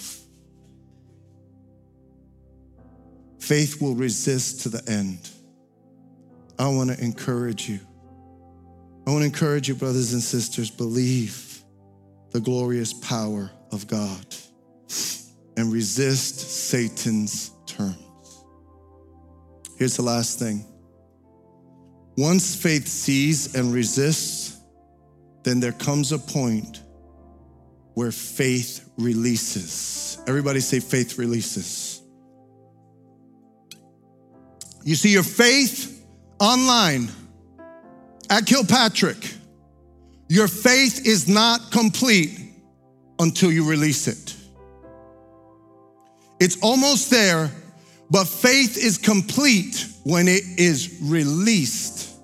Faith 3.39 3.81
will 3.81 3.95
resist 3.95 4.63
to 4.63 4.69
the 4.69 4.83
end. 4.91 5.29
I 6.59 6.67
want 6.67 6.89
to 6.89 7.01
encourage 7.01 7.69
you. 7.69 7.79
I 9.07 9.11
want 9.11 9.21
to 9.21 9.27
encourage 9.27 9.69
you, 9.69 9.75
brothers 9.75 10.11
and 10.11 10.21
sisters, 10.21 10.69
believe 10.69 11.44
the 12.35 12.41
glorious 12.41 12.91
power 12.91 13.49
of 13.71 13.87
God 13.87 14.25
and 15.55 15.71
resist 15.71 16.37
Satan's 16.37 17.49
terms. 17.65 18.43
Here's 19.77 19.95
the 19.95 20.01
last 20.01 20.37
thing. 20.37 20.65
Once 22.17 22.53
faith 22.53 22.89
sees 22.89 23.55
and 23.55 23.73
resists, 23.73 24.59
then 25.43 25.61
there 25.61 25.71
comes 25.71 26.11
a 26.11 26.19
point 26.19 26.81
where 27.93 28.11
faith 28.11 28.85
releases. 28.97 30.17
Everybody 30.27 30.59
say, 30.59 30.81
faith 30.81 31.17
releases. 31.17 32.01
You 34.83 34.95
see, 34.95 35.13
your 35.13 35.23
faith 35.23 36.05
online 36.41 37.07
at 38.29 38.45
Kilpatrick, 38.45 39.34
your 40.27 40.47
faith 40.47 41.05
is 41.05 41.27
not 41.27 41.71
complete 41.71 42.39
until 43.19 43.51
you 43.51 43.69
release 43.69 44.07
it. 44.07 44.35
It's 46.39 46.57
almost 46.61 47.09
there, 47.09 47.51
but 48.09 48.25
faith 48.25 48.77
is 48.77 48.97
complete 48.97 49.87
when 50.03 50.27
it 50.27 50.43
is 50.57 50.99
released 51.01 52.19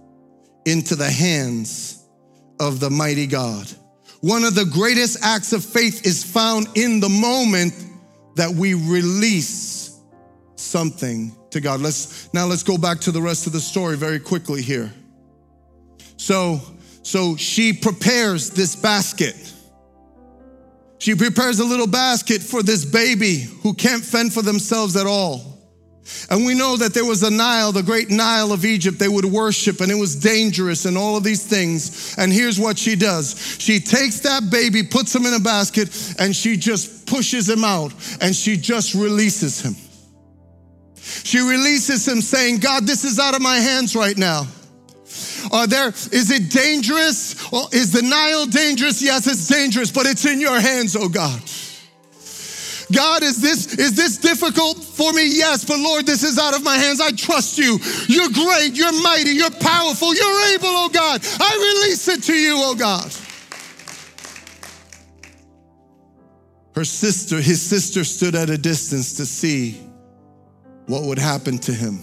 into 0.66 0.96
the 0.96 1.10
hands 1.10 2.04
of 2.60 2.80
the 2.80 2.90
mighty 2.90 3.28
God. 3.28 3.68
One 4.22 4.44
of 4.44 4.54
the 4.54 4.66
greatest 4.66 5.24
acts 5.24 5.54
of 5.54 5.66
faith 5.66 6.06
is 6.06 6.24
found 6.24 6.68
in 6.76 7.00
the 7.00 7.10
moment 7.10 7.74
that 8.36 8.52
we 8.52 8.76
release 8.76 10.00
something 10.56 11.36
to 11.50 11.60
God. 11.60 11.82
Let's 11.82 12.32
now 12.34 12.46
let's 12.46 12.64
go 12.64 12.78
back 12.78 13.00
to 13.02 13.12
the 13.12 13.22
rest 13.22 13.48
of 13.48 13.54
the 13.54 13.60
story 13.60 13.98
very 13.98 14.20
quickly 14.20 14.62
here. 14.62 14.94
So, 16.18 16.62
so 17.04 17.36
she 17.36 17.74
prepares 17.74 18.50
this 18.50 18.76
basket. 18.76 19.36
She 21.00 21.16
prepares 21.16 21.60
a 21.60 21.66
little 21.66 21.88
basket 21.88 22.42
for 22.44 22.62
this 22.62 22.86
baby 22.86 23.40
who 23.64 23.74
can't 23.74 24.04
fend 24.04 24.34
for 24.34 24.44
themselves 24.44 24.96
at 24.96 25.08
all. 25.08 25.52
And 26.30 26.46
we 26.46 26.54
know 26.54 26.78
that 26.78 26.94
there 26.94 27.06
was 27.06 27.24
a 27.24 27.32
Nile, 27.32 27.72
the 27.72 27.84
great 27.84 28.10
Nile 28.10 28.52
of 28.52 28.66
Egypt, 28.66 29.00
they 29.00 29.08
would 29.08 29.26
worship, 29.26 29.82
and 29.82 29.92
it 29.92 29.96
was 29.96 30.16
dangerous 30.16 30.86
and 30.86 30.98
all 30.98 31.16
of 31.16 31.24
these 31.24 31.46
things. 31.46 32.16
And 32.18 32.32
here's 32.32 32.60
what 32.60 32.78
she 32.78 32.96
does 32.96 33.58
she 33.60 33.80
takes 33.80 34.20
that 34.22 34.50
baby, 34.50 34.84
puts 34.84 35.16
him 35.16 35.26
in 35.26 35.34
a 35.34 35.40
basket, 35.40 36.16
and 36.20 36.36
she 36.36 36.58
just 36.58 37.06
pushes 37.08 37.50
him 37.50 37.64
out, 37.64 37.94
and 38.20 38.36
she 38.36 38.58
just 38.58 38.94
releases 38.94 39.62
him. 39.62 39.76
She 41.24 41.40
releases 41.40 42.08
him, 42.08 42.22
saying, 42.22 42.60
God, 42.60 42.86
this 42.86 43.04
is 43.04 43.20
out 43.20 43.36
of 43.36 43.42
my 43.42 43.58
hands 43.58 43.96
right 43.96 44.18
now. 44.18 44.48
Are 45.52 45.68
there, 45.68 45.90
is 45.90 46.32
it 46.32 46.50
dangerous? 46.50 47.36
Or 47.52 47.64
is 47.72 47.92
the 47.92 48.02
Nile 48.02 48.46
dangerous? 48.46 49.02
Yes, 49.02 49.28
it's 49.28 49.48
dangerous, 49.48 49.92
but 49.92 50.06
it's 50.06 50.26
in 50.26 50.40
your 50.40 50.60
hands, 50.60 50.96
oh 50.96 51.10
God. 51.10 51.42
God, 52.92 53.24
is 53.24 53.42
this, 53.42 53.74
is 53.76 53.96
this 53.96 54.18
difficult 54.18 54.78
for 54.78 55.14
me? 55.14 55.24
Yes, 55.26 55.64
but 55.64 55.80
Lord, 55.80 56.06
this 56.06 56.24
is 56.24 56.38
out 56.38 56.54
of 56.54 56.64
my 56.64 56.76
hands. 56.76 57.00
I 57.00 57.12
trust 57.12 57.58
you. 57.58 57.80
You're 58.08 58.30
great, 58.30 58.72
you're 58.74 59.02
mighty, 59.02 59.32
you're 59.32 59.50
powerful, 59.50 60.14
you're 60.14 60.54
able, 60.54 60.68
oh 60.68 60.90
God. 60.92 61.22
I 61.24 61.82
release 61.84 62.08
it 62.08 62.24
to 62.24 62.34
you, 62.34 62.56
oh 62.58 62.76
God. 62.76 63.12
Her 66.76 66.86
sister, 66.86 67.38
his 67.38 67.62
sister 67.62 68.04
stood 68.04 68.36
at 68.36 68.50
a 68.50 68.58
distance 68.58 69.14
to 69.14 69.26
see 69.26 69.82
what 70.88 71.04
would 71.04 71.20
happen 71.20 71.58
to 71.60 71.74
him. 71.74 72.00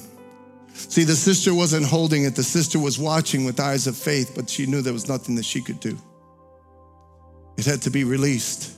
See, 0.78 1.02
the 1.02 1.16
sister 1.16 1.52
wasn't 1.52 1.86
holding 1.86 2.24
it, 2.24 2.36
the 2.36 2.44
sister 2.44 2.78
was 2.78 2.98
watching 2.98 3.44
with 3.44 3.58
eyes 3.58 3.86
of 3.86 3.96
faith, 3.96 4.32
but 4.34 4.48
she 4.48 4.64
knew 4.64 4.80
there 4.80 4.92
was 4.92 5.08
nothing 5.08 5.34
that 5.34 5.44
she 5.44 5.60
could 5.60 5.80
do. 5.80 5.98
It 7.56 7.64
had 7.64 7.82
to 7.82 7.90
be 7.90 8.04
released. 8.04 8.76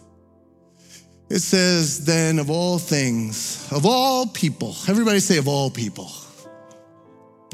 It 1.28 1.40
says, 1.40 2.04
then 2.06 2.38
of 2.38 2.50
all 2.50 2.78
things, 2.78 3.68
of 3.70 3.84
all 3.84 4.26
people, 4.26 4.74
everybody 4.88 5.20
say, 5.20 5.36
of 5.36 5.46
all 5.46 5.70
people, 5.70 6.10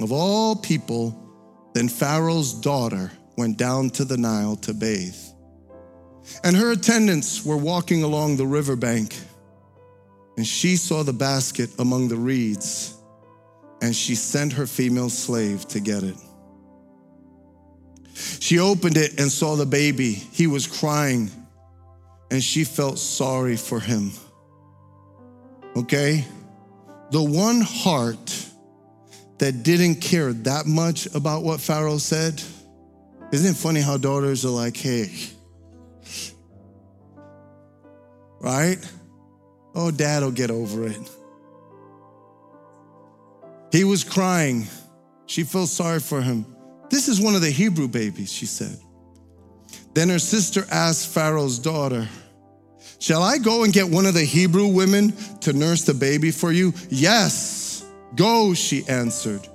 of 0.01 0.13
all 0.13 0.57
people, 0.57 1.15
then 1.75 1.89
Pharaoh's 1.89 2.55
daughter 2.55 3.11
went 3.37 3.59
down 3.59 3.91
to 3.91 4.05
the 4.05 4.17
Nile 4.17 4.57
to 4.57 4.73
bathe. 4.73 5.17
And 6.43 6.57
her 6.57 6.73
attendants 6.73 7.45
were 7.45 7.57
walking 7.57 8.03
along 8.03 8.37
the 8.37 8.47
riverbank, 8.47 9.15
and 10.37 10.47
she 10.47 10.77
saw 10.77 11.03
the 11.03 11.13
basket 11.13 11.71
among 11.79 12.09
the 12.09 12.17
reeds, 12.17 12.96
and 13.83 13.95
she 13.95 14.15
sent 14.15 14.53
her 14.55 14.67
female 14.67 15.11
slave 15.11 15.67
to 15.69 15.81
get 15.81 16.03
it. 16.03 16.17
She 18.41 18.59
opened 18.59 18.97
it 18.97 19.21
and 19.21 19.31
saw 19.31 19.57
the 19.57 19.67
baby. 19.67 20.13
He 20.13 20.47
was 20.47 20.67
crying 20.67 21.31
and 22.31 22.43
she 22.43 22.65
felt 22.65 22.99
sorry 22.99 23.57
for 23.57 23.79
him. 23.81 24.13
Okay? 25.77 26.25
The 27.11 27.23
one 27.23 27.61
heart 27.61 28.47
that 29.39 29.63
didn't 29.63 29.97
care 29.97 30.33
that 30.33 30.67
much 30.67 31.07
about 31.15 31.43
what 31.43 31.61
Pharaoh 31.61 31.99
said. 31.99 32.43
Isn't 33.33 33.53
it 33.53 33.57
funny 33.57 33.81
how 33.81 33.97
daughters 33.97 34.45
are 34.45 34.51
like, 34.51 34.77
hey, 34.77 35.13
right? 38.41 38.79
Oh, 39.75 39.91
dad 39.91 40.23
will 40.23 40.31
get 40.31 40.51
over 40.51 40.87
it. 40.87 40.97
He 43.73 43.85
was 43.85 44.05
crying. 44.05 44.67
She 45.27 45.43
felt 45.43 45.69
sorry 45.69 46.01
for 46.01 46.23
him. 46.23 46.47
This 46.89 47.09
is 47.09 47.21
one 47.21 47.35
of 47.35 47.41
the 47.41 47.51
Hebrew 47.51 47.89
babies, 47.89 48.33
she 48.33 48.47
said. 48.47 48.79
Then 49.95 50.09
her 50.09 50.19
sister 50.19 50.65
asked 50.71 51.09
Pharaoh's 51.09 51.59
daughter, 51.59 52.09
Shall 52.99 53.23
I 53.23 53.39
go 53.39 53.65
and 53.65 53.73
get 53.73 53.89
one 53.89 54.07
of 54.07 54.15
the 54.15 54.25
Hebrew 54.25 54.69
women 54.69 55.13
to 55.41 55.53
nurse 55.53 55.83
the 55.83 55.95
baby 55.95 56.31
for 56.31 56.53
you? 56.53 56.73
Yes, 56.89 57.85
go, 58.15 58.55
she 58.55 58.85
answered. 58.89 59.47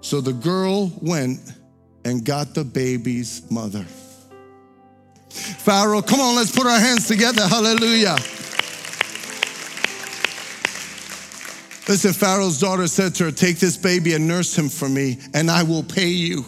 So 0.00 0.20
the 0.20 0.32
girl 0.32 0.92
went 1.00 1.40
and 2.04 2.24
got 2.24 2.54
the 2.54 2.64
baby's 2.64 3.50
mother. 3.50 3.84
Pharaoh, 5.30 6.02
come 6.02 6.20
on, 6.20 6.36
let's 6.36 6.54
put 6.54 6.66
our 6.66 6.78
hands 6.78 7.08
together. 7.08 7.46
Hallelujah. 7.46 8.16
Listen, 11.86 12.12
Pharaoh's 12.12 12.58
daughter 12.58 12.86
said 12.86 13.14
to 13.16 13.24
her, 13.24 13.30
Take 13.30 13.58
this 13.58 13.76
baby 13.76 14.14
and 14.14 14.26
nurse 14.26 14.56
him 14.56 14.68
for 14.68 14.88
me, 14.88 15.18
and 15.34 15.50
I 15.50 15.62
will 15.62 15.82
pay 15.82 16.08
you. 16.08 16.44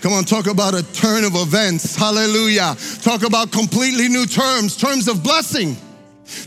Come 0.00 0.12
on, 0.12 0.24
talk 0.24 0.46
about 0.46 0.74
a 0.74 0.82
turn 0.92 1.24
of 1.24 1.34
events. 1.34 1.96
Hallelujah. 1.96 2.76
Talk 3.00 3.22
about 3.22 3.52
completely 3.52 4.08
new 4.08 4.26
terms, 4.26 4.76
terms 4.76 5.08
of 5.08 5.22
blessing, 5.22 5.76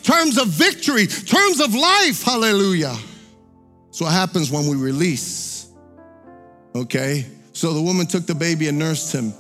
terms 0.04 0.38
of 0.38 0.48
victory, 0.48 1.08
terms 1.08 1.60
of 1.60 1.74
life. 1.74 2.24
Hallelujah. 2.24 2.96
So 3.90 4.06
what 4.06 4.14
happens 4.14 4.52
when 4.52 4.68
we 4.68 4.76
release. 4.76 5.72
Okay? 6.76 7.26
So 7.54 7.74
the 7.74 7.82
woman 7.82 8.06
took 8.06 8.28
the 8.28 8.36
baby 8.36 8.68
and 8.68 8.78
nursed 8.78 9.12
him. 9.12 9.32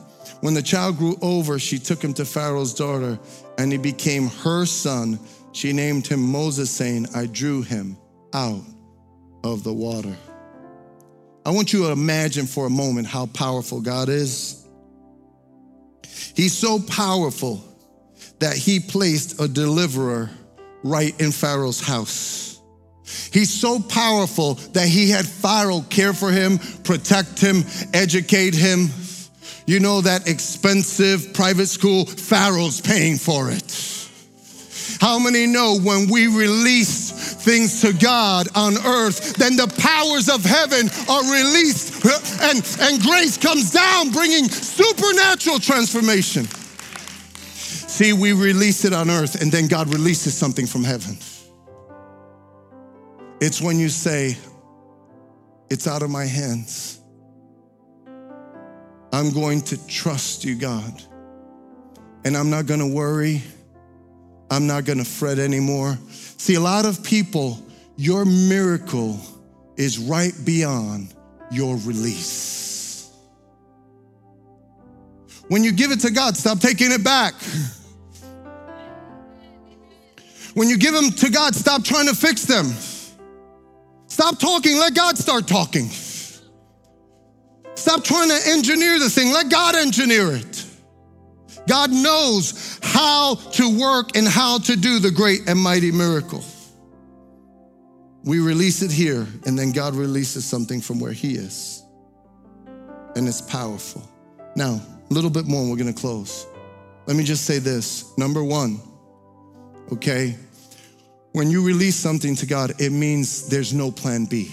When 0.42 0.56
the 0.56 0.64
child 0.64 0.98
grew 0.98 1.16
over, 1.22 1.60
she 1.60 1.78
took 1.78 2.04
him 2.04 2.16
to 2.16 2.26
Pharaoh's 2.26 2.74
daughter, 2.74 3.20
and 3.60 3.72
he 3.72 3.78
became 3.78 4.30
her 4.30 4.66
son. 4.66 5.20
She 5.58 5.74
named 5.74 6.06
him 6.06 6.20
Moses, 6.22 6.70
saying, 6.70 7.08
I 7.16 7.26
drew 7.26 7.64
him 7.64 7.98
out 8.32 8.62
of 9.44 9.64
the 9.64 9.74
water. 9.74 10.16
I 11.48 11.50
want 11.50 11.74
you 11.74 11.86
to 11.86 11.92
imagine 11.92 12.46
for 12.46 12.68
a 12.68 12.70
moment 12.70 13.08
how 13.08 13.26
powerful 13.26 13.82
God 13.82 14.08
is. 14.08 14.64
He's 16.36 16.56
so 16.56 16.80
powerful 16.80 17.64
that 18.38 18.56
he 18.56 18.80
placed 18.80 19.42
a 19.42 19.48
deliverer 19.48 20.30
right 20.84 21.20
in 21.20 21.32
Pharaoh's 21.32 21.82
house. 21.82 22.62
He's 23.34 23.52
so 23.52 23.80
powerful 23.80 24.54
that 24.74 24.88
he 24.88 25.10
had 25.10 25.26
Pharaoh 25.26 25.84
care 25.90 26.14
for 26.14 26.30
him, 26.32 26.60
protect 26.84 27.42
him, 27.42 27.64
educate 27.96 28.54
him. 28.54 28.90
You 29.66 29.80
know 29.80 30.02
that 30.02 30.28
expensive 30.28 31.34
private 31.34 31.66
school, 31.66 32.06
Pharaoh's 32.06 32.80
paying 32.80 33.18
for 33.18 33.50
it. 33.50 33.97
How 35.00 35.20
many 35.20 35.46
know 35.46 35.78
when 35.80 36.10
we 36.10 36.28
release 36.28 37.12
things 37.36 37.82
to 37.82 37.94
God 37.94 38.48
on 38.56 38.78
earth, 38.86 39.36
then 39.36 39.56
the 39.56 39.68
powers 39.80 40.30
of 40.30 40.44
heaven 40.44 40.90
are 41.10 41.24
released 41.32 42.04
and, 42.42 42.66
and 42.82 43.02
grace 43.02 43.38
comes 43.38 43.72
down, 43.72 44.12
bringing 44.12 44.50
supernatural 44.50 45.60
transformation? 45.60 46.46
See, 47.98 48.14
we 48.14 48.34
release 48.34 48.86
it 48.86 48.94
on 48.94 49.10
earth 49.10 49.42
and 49.42 49.52
then 49.52 49.68
God 49.68 49.92
releases 49.94 50.36
something 50.36 50.66
from 50.68 50.84
heaven. 50.84 51.18
It's 53.40 53.62
when 53.62 53.80
you 53.80 53.90
say, 53.90 54.38
It's 55.70 55.88
out 55.88 56.02
of 56.02 56.10
my 56.10 56.26
hands. 56.26 57.00
I'm 59.14 59.32
going 59.32 59.62
to 59.64 59.88
trust 59.88 60.44
you, 60.44 60.56
God. 60.56 61.02
And 62.26 62.36
I'm 62.36 62.50
not 62.50 62.66
going 62.66 62.80
to 62.80 62.88
worry. 62.88 63.42
I'm 64.50 64.68
not 64.68 64.86
going 64.86 65.00
to 65.00 65.06
fret 65.06 65.40
anymore. 65.40 65.98
See, 66.10 66.56
a 66.56 66.60
lot 66.60 66.86
of 66.86 67.04
people, 67.04 67.60
your 67.96 68.26
miracle 68.26 69.20
is 69.76 70.00
right 70.00 70.34
beyond 70.46 71.14
your 71.52 71.76
release. 71.78 73.12
When 75.48 75.64
you 75.64 75.72
give 75.72 75.92
it 75.92 76.02
to 76.02 76.12
God, 76.12 76.36
stop 76.36 76.60
taking 76.60 76.92
it 76.92 77.04
back. 77.04 77.34
When 80.54 80.70
you 80.70 80.78
give 80.78 80.94
them 80.94 81.12
to 81.12 81.30
God, 81.30 81.56
stop 81.56 81.84
trying 81.84 82.08
to 82.08 82.16
fix 82.16 82.44
them. 82.44 82.66
Stop 84.08 84.40
talking, 84.40 84.78
let 84.78 84.96
God 84.96 85.18
start 85.18 85.48
talking. 85.48 85.90
Stop 87.76 88.04
trying 88.04 88.30
to 88.30 88.40
engineer 88.48 88.98
the 88.98 89.10
thing, 89.10 89.32
let 89.32 89.50
God 89.50 89.76
engineer 89.76 90.36
it. 90.36 90.66
God 91.68 91.92
knows 91.92 92.77
how 92.88 93.36
to 93.36 93.80
work 93.80 94.16
and 94.16 94.28
how 94.28 94.60
to 94.60 94.76
do 94.76 95.00
the 95.00 95.12
great 95.12 95.48
and 95.48 95.60
mighty 95.60 95.92
miracle. 95.92 96.44
We 98.24 98.40
release 98.40 98.82
it 98.82 98.92
here, 98.92 99.26
and 99.46 99.58
then 99.58 99.72
God 99.72 99.96
releases 99.96 100.46
something 100.46 100.82
from 100.82 101.00
where 101.00 101.14
He 101.14 101.36
is. 101.36 101.84
And 103.16 103.28
it's 103.28 103.42
powerful. 103.42 104.08
Now, 104.56 104.82
a 105.10 105.14
little 105.14 105.30
bit 105.30 105.46
more, 105.46 105.62
and 105.62 105.72
we're 105.72 105.78
gonna 105.78 105.94
close. 105.94 106.46
Let 107.06 107.16
me 107.16 107.24
just 107.24 107.46
say 107.46 107.60
this. 107.60 108.18
Number 108.18 108.44
one, 108.44 108.80
okay, 109.94 110.36
when 111.32 111.50
you 111.50 111.64
release 111.64 111.96
something 111.96 112.36
to 112.36 112.46
God, 112.46 112.74
it 112.80 112.92
means 112.92 113.48
there's 113.48 113.74
no 113.74 113.92
plan 113.92 114.26
B, 114.26 114.52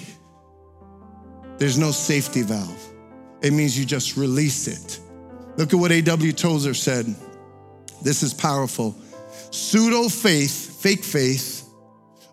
there's 1.59 1.79
no 1.79 1.91
safety 1.91 2.43
valve. 2.43 2.81
It 3.43 3.53
means 3.53 3.79
you 3.79 3.85
just 3.85 4.17
release 4.17 4.69
it. 4.69 5.01
Look 5.57 5.73
at 5.73 5.79
what 5.79 5.93
A.W. 5.93 6.33
Tozer 6.33 6.75
said. 6.75 7.15
This 8.05 8.23
is 8.23 8.33
powerful. 8.33 8.95
Pseudo 9.51 10.09
faith, 10.09 10.81
fake 10.81 11.03
faith, 11.03 11.69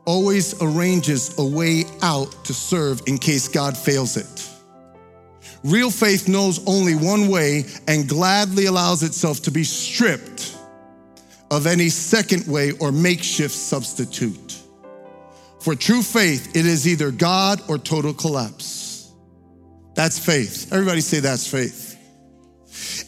always 0.05 0.61
arranges 0.61 1.37
a 1.39 1.45
way 1.45 1.85
out 2.01 2.45
to 2.45 2.53
serve 2.53 3.01
in 3.07 3.17
case 3.17 3.47
God 3.47 3.77
fails 3.77 4.17
it. 4.17 4.49
Real 5.63 5.91
faith 5.91 6.27
knows 6.27 6.59
only 6.67 6.95
one 6.95 7.27
way 7.27 7.65
and 7.87 8.09
gladly 8.09 8.65
allows 8.65 9.03
itself 9.03 9.41
to 9.43 9.51
be 9.51 9.63
stripped 9.63 10.57
of 11.51 11.67
any 11.67 11.89
second 11.89 12.47
way 12.47 12.71
or 12.79 12.91
makeshift 12.91 13.53
substitute. 13.53 14.57
For 15.59 15.75
true 15.75 16.01
faith, 16.01 16.55
it 16.55 16.65
is 16.65 16.87
either 16.87 17.11
God 17.11 17.61
or 17.69 17.77
total 17.77 18.13
collapse. 18.13 19.11
That's 19.93 20.17
faith. 20.17 20.73
Everybody 20.73 21.01
say 21.01 21.19
that's 21.19 21.45
faith. 21.45 21.90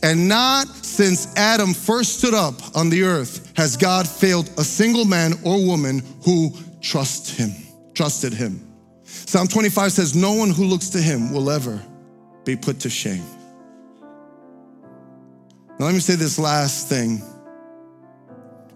And 0.02 0.28
not 0.28 0.68
since 0.68 1.34
Adam 1.36 1.74
first 1.74 2.20
stood 2.20 2.34
up 2.34 2.76
on 2.76 2.90
the 2.90 3.04
earth 3.04 3.54
has 3.56 3.78
God 3.78 4.08
failed 4.08 4.50
a 4.58 4.64
single 4.64 5.06
man 5.06 5.34
or 5.44 5.66
woman 5.66 6.04
who 6.24 6.52
trust 6.82 7.36
him, 7.38 7.52
trusted 7.94 8.34
him. 8.34 8.68
Psalm 9.04 9.48
25 9.48 9.92
says, 9.92 10.16
No 10.16 10.34
one 10.34 10.50
who 10.50 10.66
looks 10.66 10.90
to 10.90 11.00
him 11.00 11.32
will 11.32 11.50
ever 11.50 11.82
be 12.46 12.56
put 12.56 12.82
to 12.82 12.90
shame. 12.90 13.24
Now, 15.80 15.86
let 15.86 15.94
me 15.94 16.00
say 16.00 16.16
this 16.16 16.38
last 16.38 16.90
thing 16.90 17.22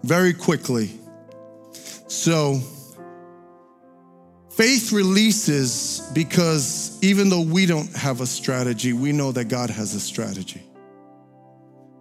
very 0.02 0.32
quickly. 0.32 0.98
So, 2.08 2.60
faith 4.50 4.92
releases 4.92 6.10
because 6.12 6.98
even 7.02 7.28
though 7.28 7.42
we 7.42 7.66
don't 7.66 7.94
have 7.94 8.20
a 8.20 8.26
strategy, 8.26 8.92
we 8.92 9.12
know 9.12 9.30
that 9.32 9.44
God 9.44 9.70
has 9.70 9.94
a 9.94 10.00
strategy. 10.00 10.62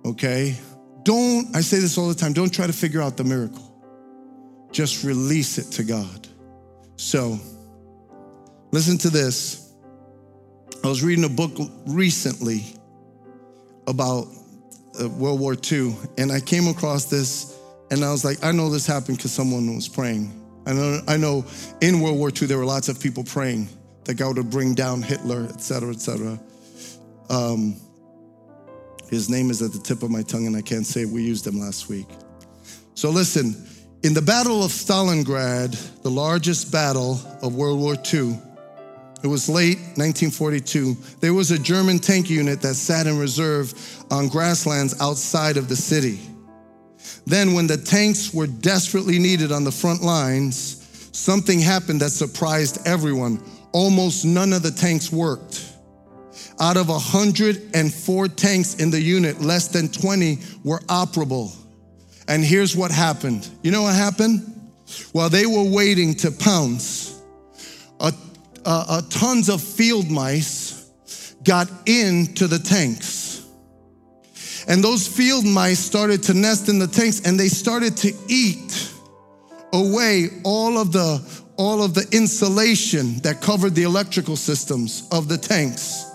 Okay? 0.07 0.55
Don't, 1.03 1.53
I 1.55 1.61
say 1.61 1.79
this 1.79 1.97
all 1.97 2.07
the 2.07 2.15
time, 2.15 2.33
don't 2.33 2.53
try 2.53 2.65
to 2.65 2.73
figure 2.73 3.01
out 3.01 3.17
the 3.17 3.23
miracle. 3.23 3.63
Just 4.71 5.03
release 5.03 5.57
it 5.57 5.71
to 5.73 5.83
God. 5.83 6.27
So, 6.95 7.39
listen 8.71 8.97
to 8.99 9.09
this. 9.09 9.73
I 10.83 10.87
was 10.87 11.03
reading 11.03 11.25
a 11.25 11.29
book 11.29 11.51
recently 11.87 12.63
about 13.87 14.27
uh, 15.01 15.09
World 15.09 15.39
War 15.39 15.55
II, 15.71 15.95
and 16.17 16.31
I 16.31 16.39
came 16.39 16.67
across 16.67 17.05
this, 17.05 17.57
and 17.91 18.03
I 18.03 18.11
was 18.11 18.23
like, 18.23 18.43
I 18.43 18.51
know 18.51 18.69
this 18.69 18.85
happened 18.85 19.17
because 19.17 19.31
someone 19.31 19.73
was 19.75 19.87
praying. 19.87 20.33
I 20.65 20.73
know, 20.73 21.01
I 21.07 21.17
know 21.17 21.45
in 21.81 22.01
World 22.01 22.17
War 22.17 22.29
II, 22.29 22.47
there 22.47 22.57
were 22.57 22.65
lots 22.65 22.89
of 22.89 22.99
people 22.99 23.23
praying 23.23 23.69
that 24.05 24.15
God 24.15 24.37
would 24.37 24.49
bring 24.49 24.73
down 24.73 25.01
Hitler, 25.01 25.47
et 25.49 25.61
cetera, 25.61 25.91
et 25.91 25.99
cetera. 26.01 26.39
Um, 27.29 27.77
his 29.09 29.29
name 29.29 29.49
is 29.49 29.61
at 29.61 29.71
the 29.71 29.79
tip 29.79 30.03
of 30.03 30.11
my 30.11 30.21
tongue, 30.21 30.47
and 30.47 30.55
I 30.55 30.61
can't 30.61 30.85
say 30.85 31.05
we 31.05 31.23
used 31.23 31.45
him 31.45 31.59
last 31.59 31.89
week. 31.89 32.07
So 32.93 33.09
listen, 33.09 33.55
in 34.03 34.13
the 34.13 34.21
Battle 34.21 34.63
of 34.63 34.71
Stalingrad, 34.71 36.01
the 36.01 36.11
largest 36.11 36.71
battle 36.71 37.19
of 37.41 37.55
World 37.55 37.79
War 37.79 37.95
II, 38.13 38.37
it 39.23 39.27
was 39.27 39.49
late 39.49 39.77
1942. 39.95 40.95
There 41.19 41.33
was 41.33 41.51
a 41.51 41.57
German 41.57 41.99
tank 41.99 42.29
unit 42.29 42.61
that 42.61 42.75
sat 42.75 43.07
in 43.07 43.17
reserve 43.17 43.73
on 44.11 44.27
grasslands 44.27 44.99
outside 45.01 45.57
of 45.57 45.69
the 45.69 45.75
city. 45.75 46.19
Then, 47.25 47.53
when 47.53 47.67
the 47.67 47.77
tanks 47.77 48.33
were 48.33 48.47
desperately 48.47 49.17
needed 49.17 49.51
on 49.51 49.63
the 49.63 49.71
front 49.71 50.03
lines, 50.03 51.09
something 51.13 51.59
happened 51.59 52.01
that 52.01 52.11
surprised 52.11 52.85
everyone. 52.85 53.41
Almost 53.71 54.23
none 54.23 54.53
of 54.53 54.61
the 54.61 54.71
tanks 54.71 55.11
worked. 55.11 55.66
Out 56.59 56.77
of 56.77 56.89
104 56.89 58.27
tanks 58.29 58.75
in 58.75 58.89
the 58.89 58.99
unit, 58.99 59.41
less 59.41 59.67
than 59.67 59.89
20 59.89 60.39
were 60.63 60.79
operable. 60.87 61.55
And 62.27 62.43
here's 62.43 62.75
what 62.75 62.91
happened. 62.91 63.47
You 63.61 63.71
know 63.71 63.83
what 63.83 63.95
happened? 63.95 64.69
While 65.11 65.29
they 65.29 65.45
were 65.45 65.63
waiting 65.63 66.15
to 66.15 66.31
pounce, 66.31 67.21
a, 67.99 68.11
a, 68.65 68.85
a 68.89 69.03
tons 69.09 69.49
of 69.49 69.61
field 69.61 70.09
mice 70.09 70.91
got 71.43 71.69
into 71.85 72.47
the 72.47 72.59
tanks. 72.59 73.45
And 74.67 74.83
those 74.83 75.07
field 75.07 75.45
mice 75.45 75.79
started 75.79 76.23
to 76.23 76.33
nest 76.33 76.67
in 76.69 76.79
the 76.79 76.87
tanks 76.87 77.21
and 77.25 77.39
they 77.39 77.47
started 77.47 77.95
to 77.97 78.13
eat 78.27 78.91
away 79.73 80.29
all 80.43 80.77
of 80.77 80.91
the 80.91 81.21
all 81.57 81.81
of 81.81 81.95
the 81.95 82.07
insulation 82.11 83.15
that 83.21 83.41
covered 83.41 83.73
the 83.73 83.81
electrical 83.81 84.35
systems 84.35 85.07
of 85.11 85.27
the 85.27 85.37
tanks. 85.37 86.05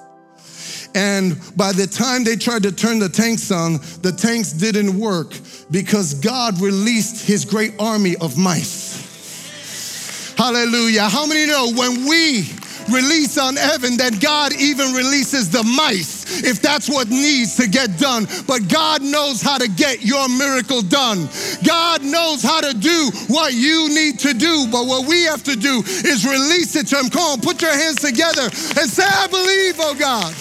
And 0.95 1.40
by 1.57 1.72
the 1.72 1.86
time 1.86 2.24
they 2.24 2.36
tried 2.36 2.62
to 2.64 2.72
turn 2.72 2.99
the 2.99 3.09
tanks 3.09 3.51
on, 3.51 3.74
the 4.03 4.12
tanks 4.12 4.53
didn't 4.53 4.99
work 4.99 5.34
because 5.70 6.14
God 6.14 6.61
released 6.61 7.26
his 7.26 7.45
great 7.45 7.74
army 7.78 8.16
of 8.20 8.36
mice. 8.36 10.34
Hallelujah. 10.36 11.09
How 11.09 11.26
many 11.26 11.47
know 11.47 11.72
when 11.72 12.07
we 12.07 12.49
release 12.90 13.38
on 13.38 13.57
heaven 13.57 13.97
that 13.99 14.20
God 14.20 14.53
even 14.55 14.93
releases 14.93 15.51
the 15.51 15.62
mice 15.62 16.43
if 16.43 16.61
that's 16.61 16.88
what 16.88 17.09
needs 17.09 17.57
to 17.57 17.68
get 17.68 17.99
done. 17.99 18.26
But 18.47 18.68
God 18.68 19.03
knows 19.03 19.43
how 19.43 19.59
to 19.59 19.68
get 19.68 20.03
your 20.03 20.28
miracle 20.28 20.82
done. 20.82 21.28
God 21.64 22.03
knows 22.03 22.43
how 22.43 22.61
to 22.61 22.74
do 22.74 23.11
what 23.28 23.55
you 23.55 23.88
need 23.88 24.18
to 24.20 24.34
do. 24.34 24.66
But 24.70 24.86
what 24.86 25.07
we 25.07 25.22
have 25.24 25.43
to 25.45 25.57
do 25.57 25.82
is 25.86 26.26
release 26.26 26.74
it 26.76 26.88
to 26.88 26.99
Him. 26.99 27.11
Come 27.11 27.22
on, 27.22 27.40
put 27.40 27.62
your 27.62 27.74
hands 27.74 28.01
together 28.01 28.45
and 28.45 28.88
say, 28.90 29.05
I 29.07 29.26
believe, 29.26 29.76
oh 29.78 29.95
God. 29.99 30.34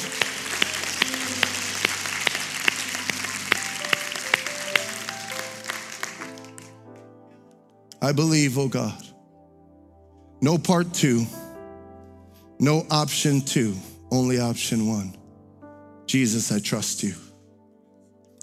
I 8.02 8.12
believe, 8.12 8.58
oh 8.58 8.68
God. 8.68 9.02
No 10.42 10.58
part 10.58 10.94
two, 10.94 11.26
no 12.60 12.86
option 12.90 13.42
two, 13.42 13.76
only 14.12 14.40
option 14.40 14.88
one. 14.88 15.16
Jesus, 16.08 16.52
I 16.52 16.60
trust 16.60 17.04
you. 17.04 17.14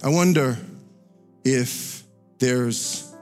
I 0.03 0.09
wonder 0.09 0.57
if 1.45 2.05
there's 2.39 3.13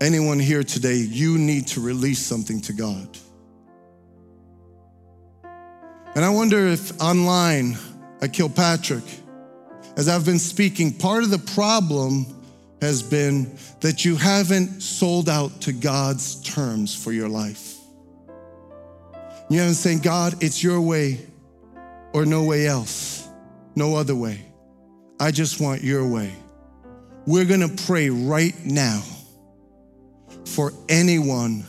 anyone 0.00 0.38
here 0.38 0.62
today, 0.62 0.96
you 0.96 1.36
need 1.36 1.66
to 1.68 1.80
release 1.80 2.20
something 2.20 2.62
to 2.62 2.72
God. 2.72 3.18
And 6.14 6.24
I 6.24 6.30
wonder 6.30 6.66
if 6.66 7.00
online 7.00 7.76
at 8.22 8.32
Kilpatrick, 8.32 9.04
as 9.96 10.08
I've 10.08 10.24
been 10.24 10.38
speaking, 10.38 10.92
part 10.92 11.22
of 11.22 11.30
the 11.30 11.38
problem 11.38 12.26
has 12.80 13.02
been 13.02 13.56
that 13.80 14.04
you 14.04 14.16
haven't 14.16 14.80
sold 14.80 15.28
out 15.28 15.60
to 15.62 15.72
God's 15.72 16.42
terms 16.42 16.94
for 16.94 17.12
your 17.12 17.28
life. 17.28 17.76
You 19.48 19.58
haven't 19.58 19.74
said, 19.74 20.02
God, 20.02 20.42
it's 20.42 20.62
your 20.62 20.80
way 20.80 21.20
or 22.12 22.24
no 22.24 22.44
way 22.44 22.66
else, 22.66 23.28
no 23.74 23.96
other 23.96 24.14
way. 24.14 24.40
I 25.18 25.30
just 25.30 25.60
want 25.60 25.82
your 25.82 26.06
way. 26.06 26.32
We're 27.26 27.44
gonna 27.44 27.68
pray 27.68 28.10
right 28.10 28.54
now 28.64 29.02
for 30.46 30.72
anyone 30.88 31.64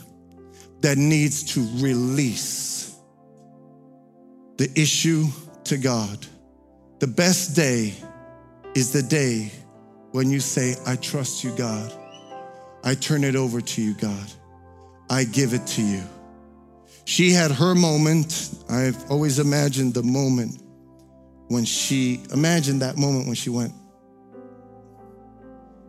that 0.80 0.96
needs 0.96 1.54
to 1.54 1.60
release 1.82 2.96
the 4.56 4.70
issue 4.74 5.26
to 5.64 5.76
God. 5.76 6.26
The 6.98 7.06
best 7.06 7.54
day 7.54 7.94
is 8.74 8.92
the 8.92 9.02
day 9.02 9.50
when 10.12 10.30
you 10.30 10.40
say, 10.40 10.76
I 10.86 10.96
trust 10.96 11.42
you, 11.42 11.54
God. 11.56 11.92
I 12.84 12.94
turn 12.94 13.24
it 13.24 13.36
over 13.36 13.60
to 13.60 13.82
you, 13.82 13.94
God. 13.94 14.26
I 15.10 15.24
give 15.24 15.52
it 15.54 15.66
to 15.68 15.82
you. 15.82 16.02
She 17.04 17.32
had 17.32 17.50
her 17.50 17.74
moment. 17.74 18.54
I've 18.70 19.10
always 19.10 19.38
imagined 19.38 19.94
the 19.94 20.02
moment 20.02 20.62
when 21.48 21.64
she, 21.64 22.22
imagined 22.32 22.82
that 22.82 22.96
moment 22.96 23.26
when 23.26 23.34
she 23.34 23.50
went, 23.50 23.72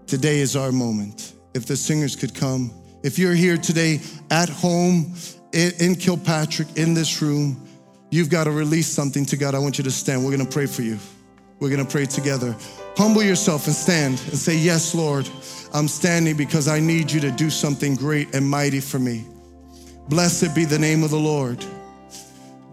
Today 0.08 0.40
is 0.40 0.56
our 0.56 0.72
moment. 0.72 1.34
If 1.54 1.66
the 1.66 1.76
singers 1.76 2.16
could 2.16 2.36
come. 2.36 2.72
If 3.04 3.18
you're 3.18 3.34
here 3.34 3.58
today 3.58 4.00
at 4.30 4.50
home 4.50 5.14
in 5.54 5.96
Kilpatrick, 5.96 6.78
in 6.78 6.94
this 6.94 7.22
room, 7.22 7.68
you've 8.12 8.30
got 8.30 8.44
to 8.44 8.52
release 8.52 8.88
something 8.88 9.26
to 9.26 9.38
God. 9.38 9.56
I 9.56 9.60
want 9.60 9.78
you 9.78 9.84
to 9.86 9.92
stand. 9.92 10.24
We're 10.24 10.36
going 10.36 10.46
to 10.46 10.52
pray 10.52 10.66
for 10.66 10.82
you. 10.82 11.00
We're 11.60 11.70
going 11.70 11.86
to 11.86 11.92
pray 11.92 12.06
together. 12.06 12.56
Humble 12.96 13.24
yourself 13.24 13.66
and 13.66 13.76
stand 13.76 14.20
and 14.30 14.38
say, 14.38 14.56
Yes, 14.56 14.94
Lord, 14.94 15.28
I'm 15.74 15.88
standing 15.88 16.38
because 16.38 16.68
I 16.68 16.80
need 16.80 17.12
you 17.12 17.20
to 17.22 17.32
do 17.32 17.50
something 17.50 17.96
great 17.96 18.36
and 18.36 18.48
mighty 18.48 18.80
for 18.80 19.00
me. 19.00 19.26
Blessed 20.10 20.54
be 20.54 20.66
the 20.66 20.78
name 20.78 21.04
of 21.04 21.10
the 21.10 21.20
Lord. 21.20 21.64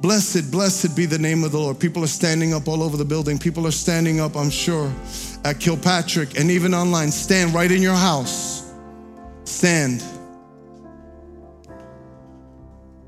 Blessed, 0.00 0.50
blessed 0.50 0.96
be 0.96 1.06
the 1.06 1.18
name 1.18 1.44
of 1.44 1.52
the 1.52 1.58
Lord. 1.58 1.78
People 1.78 2.02
are 2.02 2.08
standing 2.08 2.54
up 2.54 2.68
all 2.68 2.82
over 2.82 2.96
the 2.96 3.04
building. 3.04 3.38
People 3.38 3.66
are 3.66 3.72
standing 3.72 4.18
up, 4.18 4.34
I'm 4.34 4.50
sure, 4.50 4.90
at 5.44 5.60
Kilpatrick 5.60 6.38
and 6.38 6.50
even 6.50 6.74
online. 6.74 7.10
Stand 7.10 7.54
right 7.54 7.70
in 7.70 7.82
your 7.82 7.94
house. 7.94 8.72
Stand. 9.44 10.02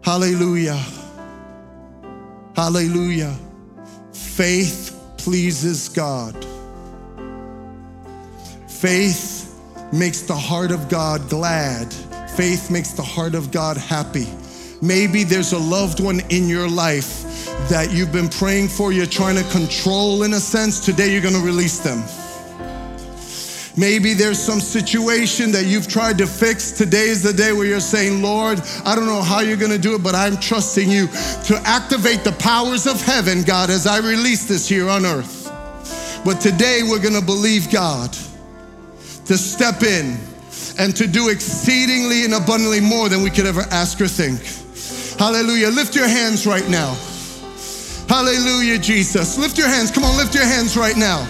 Hallelujah. 0.02 0.82
Hallelujah. 2.54 3.34
Faith 4.12 4.98
pleases 5.16 5.88
God. 5.88 6.34
Faith 8.82 9.62
makes 9.92 10.22
the 10.22 10.34
heart 10.34 10.72
of 10.72 10.88
God 10.88 11.30
glad. 11.30 11.92
Faith 12.34 12.68
makes 12.68 12.90
the 12.90 13.02
heart 13.02 13.36
of 13.36 13.52
God 13.52 13.76
happy. 13.76 14.26
Maybe 14.82 15.22
there's 15.22 15.52
a 15.52 15.58
loved 15.58 16.00
one 16.00 16.18
in 16.30 16.48
your 16.48 16.68
life 16.68 17.22
that 17.68 17.92
you've 17.92 18.10
been 18.10 18.28
praying 18.28 18.66
for, 18.66 18.92
you're 18.92 19.06
trying 19.06 19.36
to 19.36 19.48
control 19.52 20.24
in 20.24 20.32
a 20.32 20.40
sense. 20.40 20.84
Today, 20.84 21.12
you're 21.12 21.22
going 21.22 21.36
to 21.36 21.46
release 21.46 21.78
them. 21.78 22.02
Maybe 23.76 24.14
there's 24.14 24.40
some 24.40 24.58
situation 24.58 25.52
that 25.52 25.66
you've 25.66 25.86
tried 25.86 26.18
to 26.18 26.26
fix. 26.26 26.72
Today 26.72 27.06
is 27.06 27.22
the 27.22 27.32
day 27.32 27.52
where 27.52 27.66
you're 27.66 27.78
saying, 27.78 28.20
Lord, 28.20 28.60
I 28.84 28.96
don't 28.96 29.06
know 29.06 29.22
how 29.22 29.42
you're 29.42 29.56
going 29.56 29.70
to 29.70 29.78
do 29.78 29.94
it, 29.94 30.02
but 30.02 30.16
I'm 30.16 30.38
trusting 30.38 30.90
you 30.90 31.06
to 31.06 31.62
activate 31.64 32.24
the 32.24 32.34
powers 32.40 32.88
of 32.88 33.00
heaven, 33.00 33.44
God, 33.44 33.70
as 33.70 33.86
I 33.86 33.98
release 33.98 34.48
this 34.48 34.68
here 34.68 34.88
on 34.88 35.06
earth. 35.06 35.48
But 36.24 36.40
today 36.40 36.80
we're 36.82 37.00
going 37.00 37.14
to 37.14 37.24
believe 37.24 37.70
God 37.70 38.12
to 39.26 39.38
step 39.38 39.82
in 39.82 40.18
and 40.78 40.94
to 40.96 41.06
do 41.06 41.28
exceedingly 41.28 42.24
and 42.24 42.34
abundantly 42.34 42.80
more 42.80 43.08
than 43.08 43.22
we 43.22 43.30
could 43.30 43.46
ever 43.46 43.62
ask 43.70 44.00
or 44.00 44.08
think. 44.08 44.40
Hallelujah. 45.18 45.68
Lift 45.68 45.94
your 45.94 46.08
hands 46.08 46.46
right 46.46 46.68
now. 46.68 46.96
Hallelujah, 48.08 48.78
Jesus. 48.78 49.38
Lift 49.38 49.56
your 49.56 49.68
hands. 49.68 49.90
Come 49.90 50.04
on, 50.04 50.16
lift 50.16 50.34
your 50.34 50.44
hands 50.44 50.76
right 50.76 50.96
now. 50.96 51.24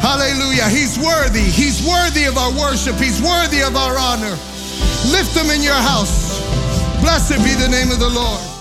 Hallelujah. 0.00 0.68
He's 0.68 0.98
worthy. 0.98 1.40
He's 1.40 1.86
worthy 1.86 2.24
of 2.24 2.36
our 2.36 2.52
worship. 2.52 2.96
He's 2.96 3.22
worthy 3.22 3.62
of 3.62 3.76
our 3.76 3.96
honor. 3.96 4.36
Lift 5.08 5.34
them 5.34 5.50
in 5.50 5.62
your 5.62 5.74
house. 5.74 6.40
Blessed 7.00 7.38
be 7.44 7.54
the 7.54 7.68
name 7.68 7.90
of 7.90 8.00
the 8.00 8.10
Lord. 8.10 8.53